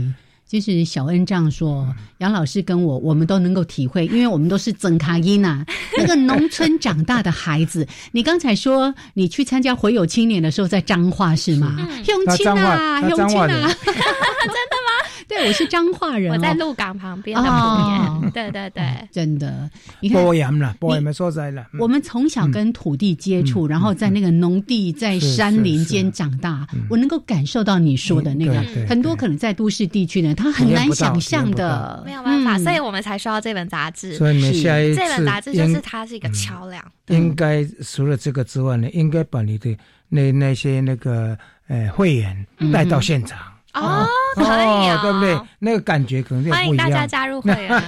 [0.51, 1.87] 就是小恩这样说，
[2.19, 5.65] 杨老师跟我，我们都能够体会，因为我们都是曾卡伊娜
[5.97, 7.87] 那个农村长大的孩子。
[8.11, 11.77] 你刚才说你去参加回友青年的时候，在彰化是吗？
[12.09, 14.91] 永庆啊，永庆啊， 真的吗？
[15.31, 18.33] 对，我是彰化人，我在鹿港旁边的旁边。
[18.33, 19.71] 对对对，真的。
[20.01, 21.65] 你看，播盐了，播盐说在了。
[21.79, 28.61] 我们从小跟土地接触，然后在那个农地、在山林间长大，我能够感受到你说的那个。
[28.89, 34.17] 很多可能在都市地区呢，他很难想象的，没有办法，所以我们才需要这本杂志。
[34.17, 36.85] 所以你下一次，这本杂志就是它是一个桥梁。
[37.07, 39.77] 应该除了这个之外呢，应该把你的
[40.09, 43.39] 那那些那个呃会员带到现场。
[43.73, 45.41] 哦，可以啊，对不对？
[45.59, 47.83] 那个感觉可能欢迎大家加入会员，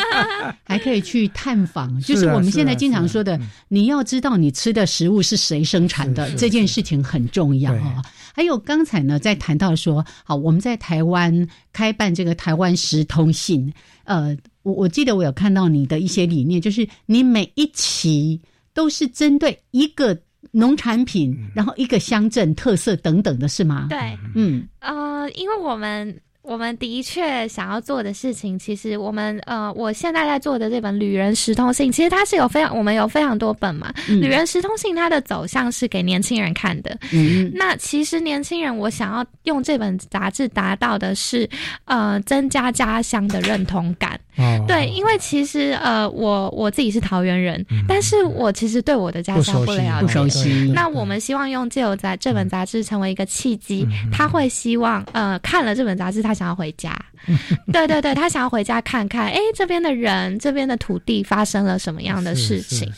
[0.64, 2.00] 还可以去探访。
[2.00, 8.02] 就是我们现在经常说的，你要知道你吃的食物是谁生产的，这件事情很重要啊。
[8.34, 13.72] 还有刚才呢，在谈到说，好，我们在台湾开办这个台湾食通信，
[14.04, 18.40] 呃，我我记得我有看到你的一些理念，就是你每一期
[18.72, 20.16] 都是针对一个。
[20.56, 23.86] 农产品，然后一个乡镇特色等等的是吗？
[23.90, 26.20] 对，嗯，呃，因为我们。
[26.46, 33.92] 我们的确想要做的事情，其实我们呃，我现在在做的这本《旅人时通信》，其实它是有非常，我们有非常多本嘛。
[34.20, 36.96] 《旅人时通信》它的走向是给年轻人看的。
[37.12, 41.50] 嗯，那其实年轻人，我想要用这本杂志达到的是，
[41.86, 44.18] 呃，增加家乡的认同感。
[44.36, 50.70] 哦，对，因为其实呃，我我自己是桃园人，但是我其实对我的家乡不了解，不熟悉。
[50.74, 56.35] 那我们希望用借由在这本杂志成为一个契机，他会希望呃，看了这本杂志，他。
[56.36, 56.94] 想要回家，
[57.72, 62.88] 对对对，他想要回家看看，哎，这边的人，这边的土地发生了什么样的事情？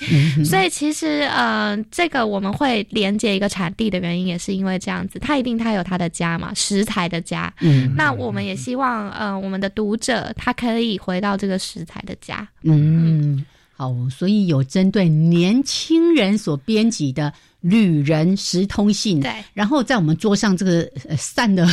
[0.44, 7.52] 所以其实，呃，这个我们会连接一个产地的原因，也是因为这样子，他一定他有他的家嘛，食材的家。
[7.60, 12.46] 嗯，那我们也希望，呃，我们的读者他可以回到这个食材的家。
[12.64, 13.46] 嗯。
[13.78, 21.64] 好，所以有针对年轻人所编辑的《旅人十通信》，对，然后在我们桌上这个呃散的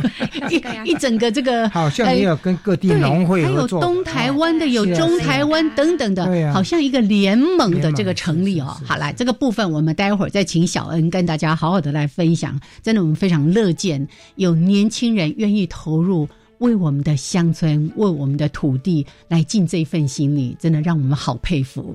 [0.52, 8.76] 一一整个这个，好像也有跟各地农会还有东台湾的，有中台湾等等的，好像一个联盟的这个成立哦。
[8.84, 12.60] 好，来这个部分我们待会儿再请小恩跟大家好好的来分享。
[12.82, 14.06] 真的，我们非常乐见
[14.36, 16.28] 有年轻人愿意投入。
[16.58, 21.94] 为我们的乡村，为我们的土地来尽这份心力，真的让我们好佩服。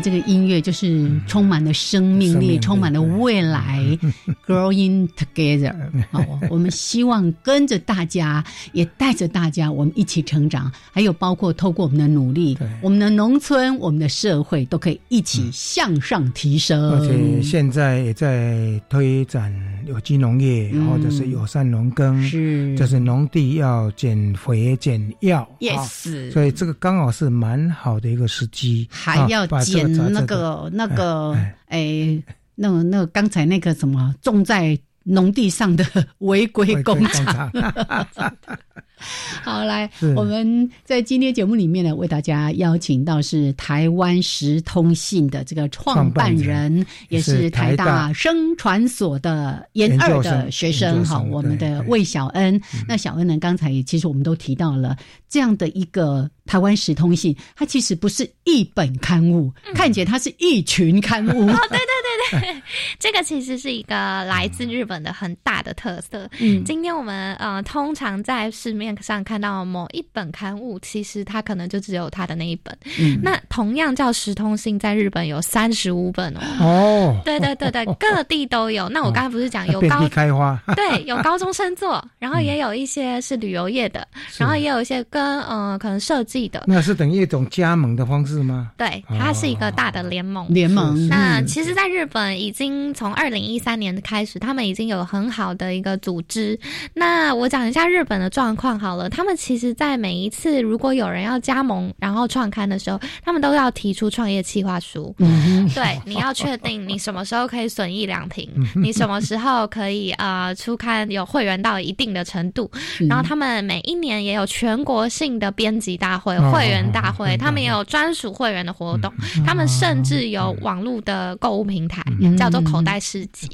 [0.00, 3.80] 这个音乐就是充满了生命力，充满了未来
[4.46, 5.74] ？Growing together，
[6.10, 10.70] 好， 我们希望跟着大家，也带着大家，我们一起成长。
[10.90, 16.90] 还有包括透过我们的努力，我们的农村、我们的社会都可以一起向上提升。
[16.90, 19.54] 而且现在也在推展
[19.86, 25.48] 有机农业，或者是友善农耕，是，就是农地要减肥减药。
[25.60, 29.36] Yes，所以这个刚好是蛮好的一个时机，还要。
[29.36, 31.36] 要减那个那个
[31.66, 35.84] 哎，那那那刚才那个什么种在农地上的
[36.18, 37.52] 违规工厂。
[39.44, 51.04] 好，来，我们在今天节目里面呢，为大家邀请到是台湾时通信的这个创办人，也是台大生传所的研二的学生。
[51.04, 52.58] 好，我们的魏小恩。
[52.88, 54.96] 那小恩呢，刚才其实我们都提到了
[55.28, 61.50] 这样的一个台湾时通信，它其实不是一本刊物，看起来它是一群刊物。
[61.50, 62.62] 哦，对对对对，
[62.98, 66.26] 这个其实是一个来自日本的很大的特色。
[66.40, 68.85] 嗯，今天我们呃，通常在市面。
[69.00, 72.76] 上看到某一本刊物，其实它可能就只有它的那一本。
[72.98, 76.40] 嗯，那同样叫《时通信》在日本有三十五本哦。
[76.60, 78.88] 哦，对对对对，各地都有。
[78.92, 80.60] 那我刚才不是讲有高开花？
[80.76, 84.06] 对，有高中生做，然后也有一些是旅游业的，
[84.38, 86.64] 然后也有一些跟呃可能设计的。
[86.66, 88.70] 那是等于一种加盟的方式吗？
[88.76, 90.46] 对，它是一个大的联盟。
[90.52, 91.08] 联盟。
[91.08, 96.58] 那其实，在日本已经从二零一三年开始，他们已经有很好的一个组织。
[96.94, 98.75] 那我讲一下日本的状况。
[98.78, 105.14] 好了，他们其实，在每一次如果有人要加盟，然后创刊的时候，他们都要提出创业计划书。
[105.18, 112.70] 嗯，对，你要确定你什么时候可以损益两平，你什么时候可以呃出刊有会员到一定的程度。
[113.08, 119.12] 然后他们每一年也有全国性的编辑大会、会员大会，他们也有专属会员的活动。
[119.46, 122.02] 他们甚至有网络的购物平台，
[122.36, 123.48] 叫做口袋市集。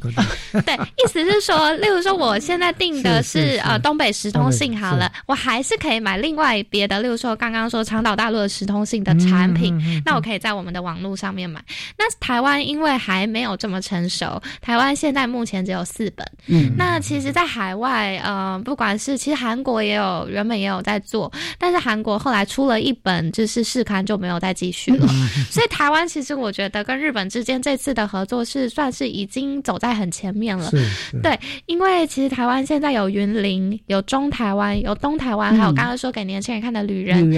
[0.65, 5.12] 对，意思是说，例如说，我现在订的是呃东北时通信好了。
[5.27, 11.63] 我还是可以买另外别的，例如说刚刚说长岛大陆的时通信的产品，那我可以在我们的网络上面买。
[11.99, 16.27] 那台湾因为还没有这么成熟，台湾现在目前只有四本。
[16.47, 25.07] 嗯，那其实，在海外，呃，不管是其实韩国也有，原本也有在做，但是韩国后来出了一本就是试刊就没有再继续了。
[25.51, 30.71] 所以台湾其实我觉得跟日本之间这次的合作是算是已经走在很前面了。
[31.23, 35.19] 对，因为其实台湾现在有云林，有中台湾，有东。
[35.23, 37.31] 台湾还有刚刚说给年轻人看的《旅人》，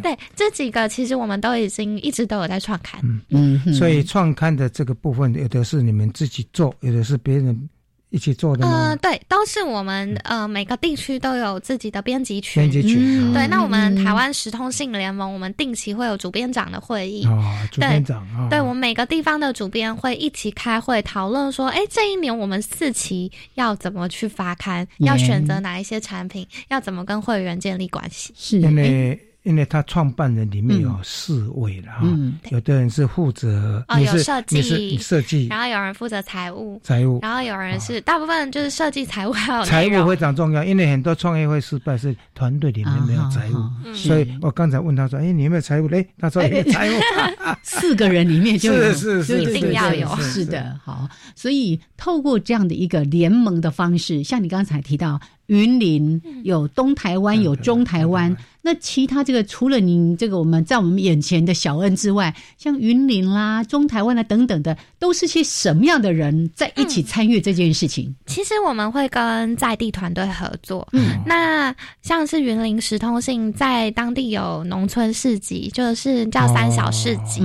[0.00, 3.00] 对这几个其实我们都已经一直都有在创刊。
[3.30, 7.68] 嗯，所以创刊的这个部分，有的是你们自己做，有的是别人
[8.12, 8.90] 一起做的吗？
[8.90, 12.62] 呃，对，都是我们呃每个地区都有自己的编辑群。
[12.62, 17.24] 编辑群，对，那我们台湾时通信联盟，我们定期会有主编长的会议。
[17.26, 17.42] 哦，
[17.72, 28.32] 主编长啊，对我们每个地方的主编会一起开会讨论说，哎，这一年我们四期要怎么去发刊，要选择哪一些产品，要怎么跟会员建立关系？
[28.36, 29.18] 是因为。
[29.42, 32.06] 因为他创办人里面有四位了哈，
[32.50, 34.96] 有的人是负责哦，有设计。
[34.98, 36.80] 设计，然后有人负责财务。
[36.84, 46.94] 财务，然后有人是大部分就是设计财务还有财务非常重要，因为很多创业会失败是团队里面没有财务，所以我刚才问他说：“哎，你有没有财务？”哎，他说：“有财务。
[47.62, 50.78] ”四个人里面就有，是是一定要有，是的。
[50.84, 55.20] 好，所以透过这样的一个联盟的方式，像你刚才提到。
[55.46, 58.34] 云林有东台湾，有中台湾。
[58.62, 68.10] 那其他这个除了你这个我们在我们眼前的小恩之外，像云林啦、中台湾啦等等的，都是些什么样的人在一起参与这件事情？
[68.24, 70.88] 其实我们会跟在地团队合作。
[70.92, 77.42] 嗯，那像是云林时通信在当地有农村市集，就是叫三小市集。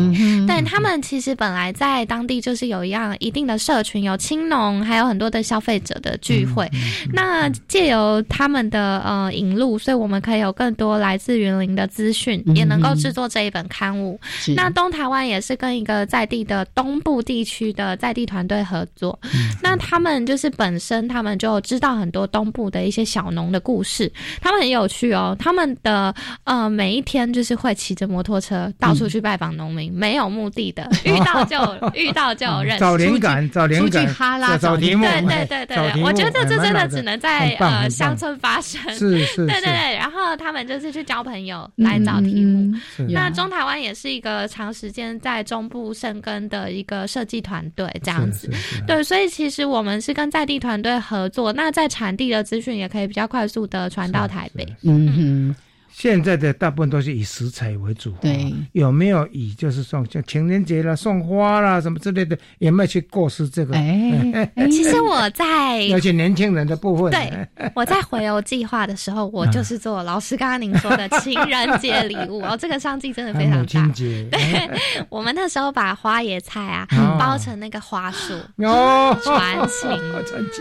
[0.48, 6.70] 但他们其实本来在当地就是有一样一定的社群，有青农，还有很多的消费者的聚会。
[7.12, 14.20] 那借由由他们的呃引路，所以我们可以有更多来自云林的资讯，也能够制作这一本刊物。
[14.56, 19.18] 那东台湾也是跟一个在地的东部地区的在地团队合作，
[19.62, 25.36] 那他们就是本身他们就知道很多东部的一些小农的故事，他们很有趣哦。
[25.38, 26.12] 他们的
[26.46, 31.58] 呃每一天就是会骑着摩托车到处去拜访农民，没有目的的，遇到就
[31.94, 37.88] 遇到就认识，找灵感，找灵感，哈拉找题目，对对对对，我觉得这真的只能在呃。
[37.98, 38.80] 乡村发生。
[38.96, 42.76] 是是， 对对对，然后他们就是去交朋友来找题目。
[43.10, 48.50] 那中台湾也是一个长时间在中部生根的一个设计团队，这样子。
[48.88, 54.66] 对，所以其实我们是跟在地团队合作，那在产地的资讯也可以比较快速的传到台北。
[54.82, 55.56] 嗯哼。
[55.90, 63.76] 现在的大部分都是以食材为主，对，有没有以就是送像情人节啦、送花啦什么之类的，有没有去过失这个？
[63.78, 65.46] 哎，其实我在
[65.92, 73.92] 而且年轻人的部分，对，我在回游计划的时候，我就是做老师刚刚您说的情人节礼物 哦，这个商机真的非常大。
[73.96, 74.70] 对，
[75.10, 76.88] 我们那时候把花椰菜啊
[77.20, 79.90] 包成那个花束哦，传情，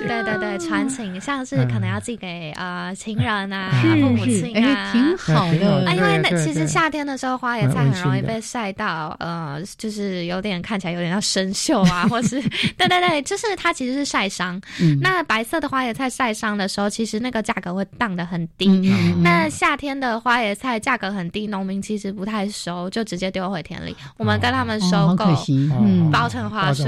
[0.07, 4.93] 对对对，传情，像是可能要寄给呃情人啊、父母亲啊。
[5.19, 12.41] 好的啊，因为那其实夏天的时候，花椰菜很容易被晒到，呃，就是有点看起来有点要生锈啊， 或是
[12.77, 14.61] 对对对，就是它其实是晒伤。
[15.01, 18.67] 那白色的花椰菜晒伤的时候，其实那个价格会荡得很低。
[19.23, 23.97] 那夏天的花椰菜价格很低，农民其实不太熟，就直接丢回田里。
[24.17, 25.25] 我们跟他们收购，
[25.73, 26.85] 嗯包成花束，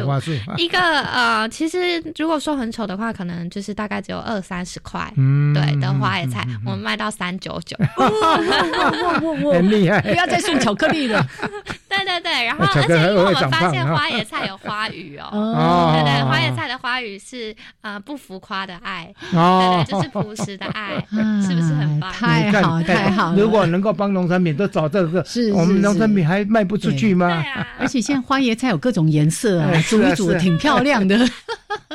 [0.57, 5.13] 一个呃，其实如果说很丑的话，可能就是大概只有二三十块，
[5.55, 7.77] 对的花椰菜，我们卖到三九九。
[9.53, 10.01] 很厉害！
[10.01, 11.25] 不要再送巧克力了。
[11.89, 20.95] 对对对，然后 而且因为我们发现花椰菜有花语哦，对对，花椰菜的花语是呃不浮夸的爱，对对，就是朴实的爱，
[21.43, 22.13] 是不是很棒？
[22.13, 23.35] 太好太好！
[23.35, 27.27] 如果能够帮农产品都找这个，是我们农产品还卖不出去吗？
[27.29, 31.19] 对啊，而且现在花椰菜有各种颜色啊，煮一煮挺漂亮的。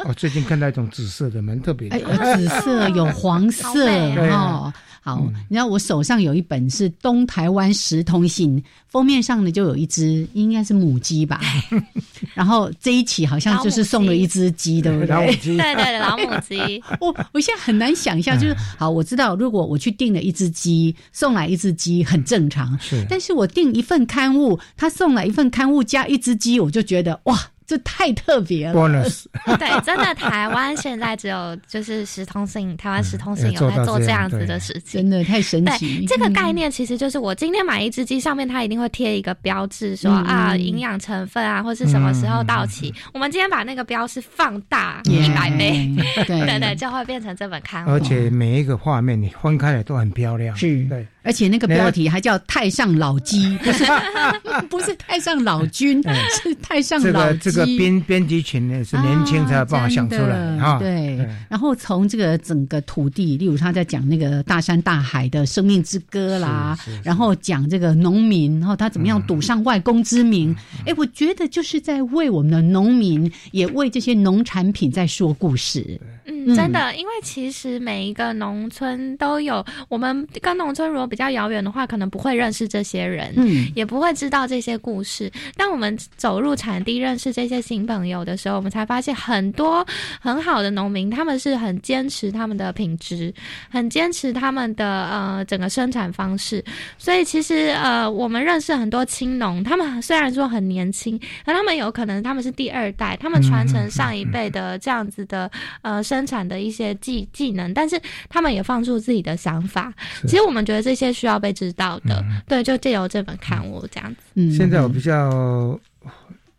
[0.08, 2.00] 我 最近看到一种紫色的，蛮特别的，
[2.36, 3.90] 紫色有黄色
[4.32, 4.72] 哦。
[5.06, 11.42] 好，你知道我手上有一本是东台湾时通信，封面上呢就有一只，应该是母鸡吧。
[12.34, 15.36] 然后这一期好像就是送了一只鸡，对不对？
[15.44, 16.82] 对对对，老母鸡。
[17.02, 22.80] 我我现在很难想象，就是好，我知道如果我去订了一只鸡，送来一只鸡很正常。
[22.80, 27.38] 是，但是我订一份刊物，他送来一份刊物加一只鸡，我就觉得哇。
[27.74, 28.74] 这太特别了。
[29.58, 36.06] 对， 真的，台湾现在只有就是时通信，台湾时通信有在做这样子的事情，真的太神奇。
[36.06, 42.94] 这个概念其实就是我今天买一只鸡，上面它一定会贴一个标志，说啊营养成分啊，或是什么时候到期。
[43.14, 45.90] 我们今天把那个标识放大一百倍，
[46.28, 47.90] 对 对，就会变成这本刊物。
[47.90, 51.08] 而且每一个画面你分开来都很漂亮，是，对。
[51.24, 53.86] 而且那个标题还叫“太上老鸡”，不 是
[54.70, 56.04] 不是太上老君，
[56.42, 57.40] 是太上老鸡。
[57.40, 60.78] 这个这个编编辑群呢是年轻才有办法想出来啊。
[60.80, 61.18] 对，
[61.50, 70.56] 然后从这个整个土地，例如他在讲那个大山大海的生命之歌啦，然后讲这个农民，然后他怎么样赌上外公之名。
[70.86, 76.00] 哎，我觉得就是在为我们的农民，也为这些农产品在说故事。
[76.26, 85.30] 嗯，真的，因为其实每一个农村都有，我们跟农村如果比较遥远的话，可能不会认识这些人，嗯，也不会知道这些故事。
[85.58, 89.86] 当我们走入产地，认识这些新朋友的时候，我们才发现很多
[90.22, 93.34] 很好的农民，他们是很坚持他们的品质，
[93.70, 96.64] 很坚持他们的呃整个生产方式。
[96.98, 105.52] 所以其实呃，我们认识很多青农，他们虽然说很年轻，但他们有可能他们是第二代，他们传承上一辈的这样子的
[105.82, 106.02] 呃。
[106.14, 108.00] 生产的一些技技能，但是
[108.30, 109.92] 他们也放出自己的想法。
[110.28, 114.22] 其实我们觉得这些需要被知道的，对，就借由这本刊物这样子。
[114.36, 115.80] 嗯，现在我比较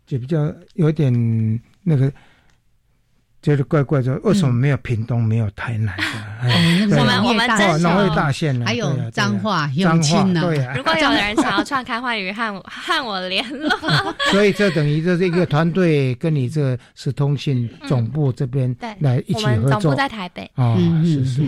[0.05, 1.09] 就比较有点
[1.83, 2.11] 那个。
[3.45, 5.95] 觉得怪怪的，为什么没有屏东，没有台南
[6.89, 6.97] 的？
[6.97, 10.41] 我们我们真农业大县还有脏话、永清呢。
[10.41, 13.69] 对啊，如果有人想要串开话语，和 和我联络。
[14.31, 19.79] 所以这等于这是一个团队跟你这是通信总部这边来一起合作。
[19.79, 21.43] 总部在台北啊，是是，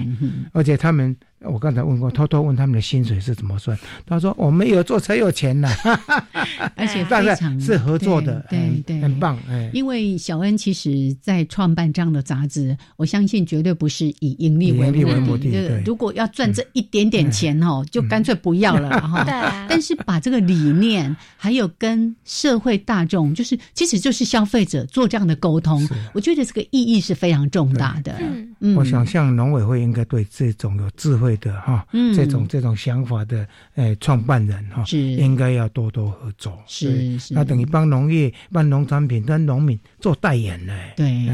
[0.54, 1.16] 而且他们。
[1.42, 3.78] 我刚才问过，偷偷问他们的薪水是怎么算？
[4.08, 5.70] 他说：“我们有做才有钱呐。
[6.76, 9.38] ”而且非常是合作的，对对，很棒。
[9.48, 15.52] 哎，因为小恩其实在创办这样的杂志，我相信绝对不是以盈利为目的。
[15.52, 19.24] 对，如果要赚这一点点钱哦，就干脆不要了 哈。
[19.24, 19.34] 对。
[19.70, 28.16] 但是把这个理念，还有跟社会大众，就是其实就是消费者做这样的沟通，我觉得这个意义是非常重大的。
[28.60, 31.27] 嗯，我想像农委会应该对这种有智慧。
[31.36, 36.58] 的哈，嗯这种这种想法的诶，创办人哈，是应该要多多合作。
[36.66, 40.74] 是是，那等于帮农业、帮农产品、跟农民做代言呢。
[40.96, 41.28] 对，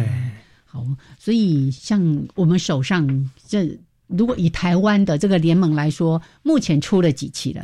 [0.65, 0.83] 好，
[1.19, 2.01] 所以像
[2.33, 3.77] 我们手上这，
[4.07, 7.63] 如果以台湾的这个联盟来说，目前出了几期了？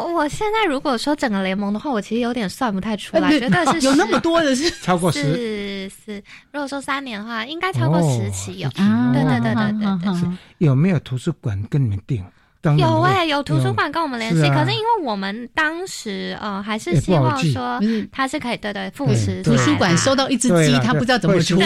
[0.00, 6.24] 我我现在如果说整个联盟的话，我其实有点算不太出来，觉得是 有那么多的是超过十是是。
[6.52, 8.68] 如果说三年的话，应该超过十起有。
[8.70, 10.38] 对对对对对对。
[10.58, 12.24] 有没有图书馆跟你们订？
[12.78, 17.80] 有哎，有图书馆跟我们联系，可是因为我们当时呃还是希望说
[18.12, 21.64] 他是可以对对复持图书馆收到一只鸡，他不知道怎么处理，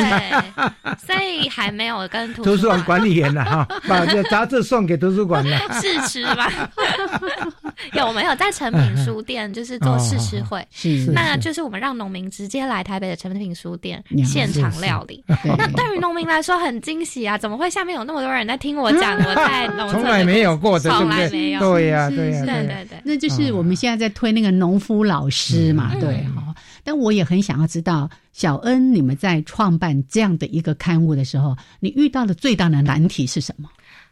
[1.05, 6.71] 所以还没有跟图书馆管理员呢哈， 把这杂志送给图书馆了试吃吧。
[7.95, 10.65] 有没有在成品书店就是做试吃会？
[10.71, 15.25] 是，那就是我们让农民直接来台北的成品书店现场料理。
[15.59, 17.37] 那对于农民来说很惊喜啊！
[17.37, 20.03] 怎么会下面有那么多人在听我讲我在农村？
[20.03, 20.81] 从来没有过。
[20.91, 26.55] 从来没有，对呀，对呀，对对对，那就是我们现在在推那个农夫老师嘛，对哈。
[26.83, 33.69] 但我也很想要知道，小恩，你们在创办这样的一个刊物的时候，你遇到的最大的难题是什么？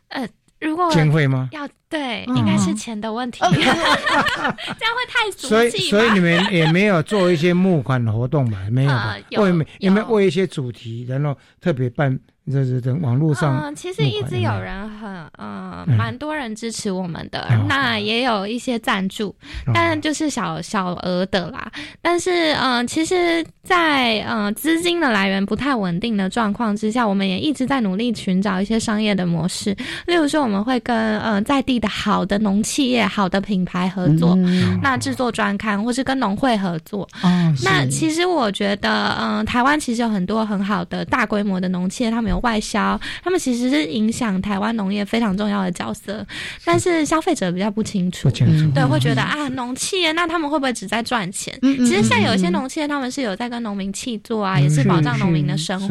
[0.09, 0.27] 呃，
[0.59, 1.49] 如果经费吗？
[1.53, 5.49] 要对，应该是钱的问题， 这样会太俗气。
[5.49, 8.59] 所以，所以你们也没有做一些募款活动嘛？
[8.71, 12.19] 没有，为有没有为一些主题，然后特别办？
[12.51, 19.33] 这这这网络上，嗯，其实一直有人很，嗯，蛮多人支持我们的，那也有一些赞助，
[19.73, 21.71] 但就是小小额的啦。
[22.01, 29.73] 但是，嗯，其实，在嗯资金的来源不太稳定的状况之下，我们也一直在努力寻找一些商业的模式。
[30.07, 34.37] 例如说，我们会跟嗯在地的好的农企业、好的品牌合作，
[34.83, 37.09] 那制作专刊，或是跟农会合作。
[37.23, 46.27] 哦，那其实我觉得，嗯，台湾其实有很多很好的大规模的农企业，他们有外销，他们其实是影响台湾农业非常重要的角色，
[46.65, 48.31] 但是消费者比较不清楚，
[48.75, 51.57] 对，会觉得啊，农企业那他们会不会只在赚钱？
[51.63, 55.89] 其实像有一些农企业，他们是有在跟农民契作啊，也是保障农民的生活，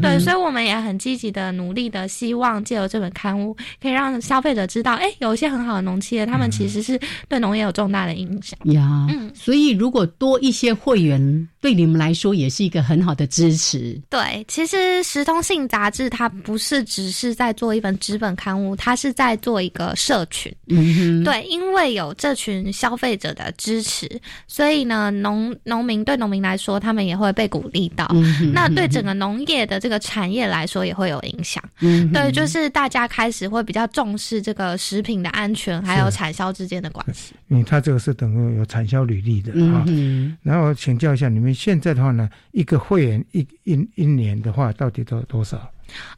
[0.00, 6.98] 对，所以我们也很积极的努力的，希望借由这本刊物，可以让消费者知道，哎，有一些很好的农企业，他们其实是
[7.28, 8.58] 对农业有重大的影响。
[8.72, 9.06] 呀。
[9.10, 13.98] 嗯，所以如果多一些会员，对你们来说也是一个很好的支持。
[14.10, 15.64] 对，其实时通性。
[15.66, 20.54] 杂志它不是只是在做一本纸本刊物，它是在做一个社群。
[20.68, 24.06] 嗯对，因为有这群消费者的支持，
[24.46, 28.06] 所以呢，农农民对农民来说，他们也会被鼓励到。
[28.52, 31.64] 那对整个农业的这个产业来说，也会有影响。
[31.80, 37.32] 嗯，对，就是大家开始会比较重视这个食品的安全，还有产销之间的关系。
[37.48, 39.84] 嗯，他这个是等于有产销履历的啊。
[39.86, 45.70] 嗯，然后请教一下，你们现在的话呢，一个会员一一一年的话，到底多多少？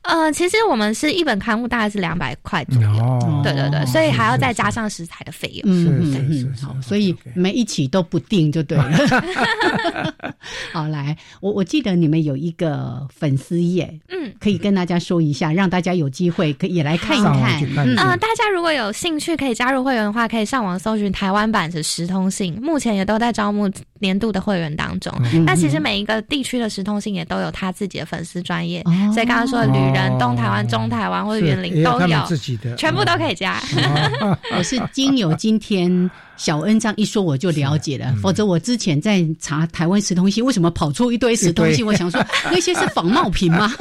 [0.03, 5.63] 呃，其实我们是一本刊物大概是两百块左右，对对对，所以还要再加上食材的费用。
[5.67, 8.85] 嗯嗯，好，所以每一起都不定就对了。
[10.73, 17.61] 好，来，我我记得你们有一个粉丝页，嗯，可以跟大家说一下，让大家有机会可以也来看一看。
[17.77, 23.69] 嗯，大家如果有兴趣可以加入会员的话，可以上网搜寻台湾版的时通信，目前也都在招募
[23.99, 25.13] 年度的会员当中。
[25.45, 29.66] 那其实每一个地区的时通信也都有他自己的粉丝专业，所以刚刚说。
[29.73, 33.61] 旅人、东台湾、中台湾或者园林都有，自己的全部都可以加。
[34.57, 38.15] 我是经由今天小恩这样一说，我就了解了。
[38.23, 41.85] 否则我之前在查台湾石通信，为什么跑出一堆石通信？
[41.87, 43.73] 我想说那些是仿冒品吗？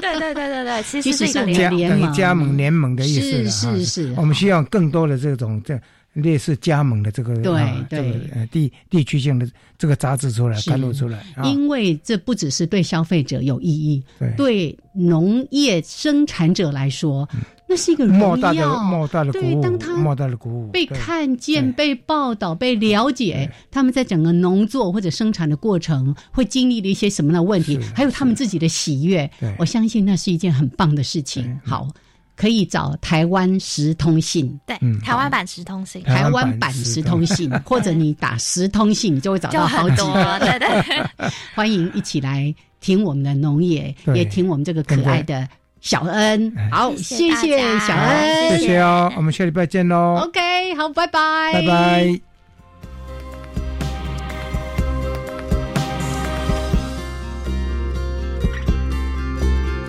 [0.00, 3.50] 对对对对对，其实是联盟加盟联盟的意思。
[3.50, 5.78] 是是是，我们需要更多的这种这。
[6.12, 8.30] 类似加盟的这个对对。
[8.34, 9.48] 呃地地区性的
[9.78, 14.02] 这个杂志出来刊录出来，因为这不只是对消费者有意义，
[14.36, 14.76] 对。
[14.94, 17.26] 农业生产者来说，
[17.66, 31.58] 那是一个莫大的莫大的鼓舞，当他莫大的鼓舞被看见、被报道、被了解，他们在整个农作或者生产的过程会经历了一些什么样的问题，还有他们自己的喜悦，我相信那是一件很棒的事情。
[31.64, 31.88] 好。
[32.36, 40.38] 可以找台湾十通信，对，台湾版十通信，台湾版十通信，或者你打十通信，你 就会找到好几个。
[40.40, 45.46] 对对， 欢迎一起来听我们的农业，也听我们这个可爱的
[45.80, 46.52] 小恩。
[46.70, 50.20] 好，谢谢小恩，谢谢哦，我们下礼拜见喽。
[50.24, 52.31] OK，好，拜拜，拜拜。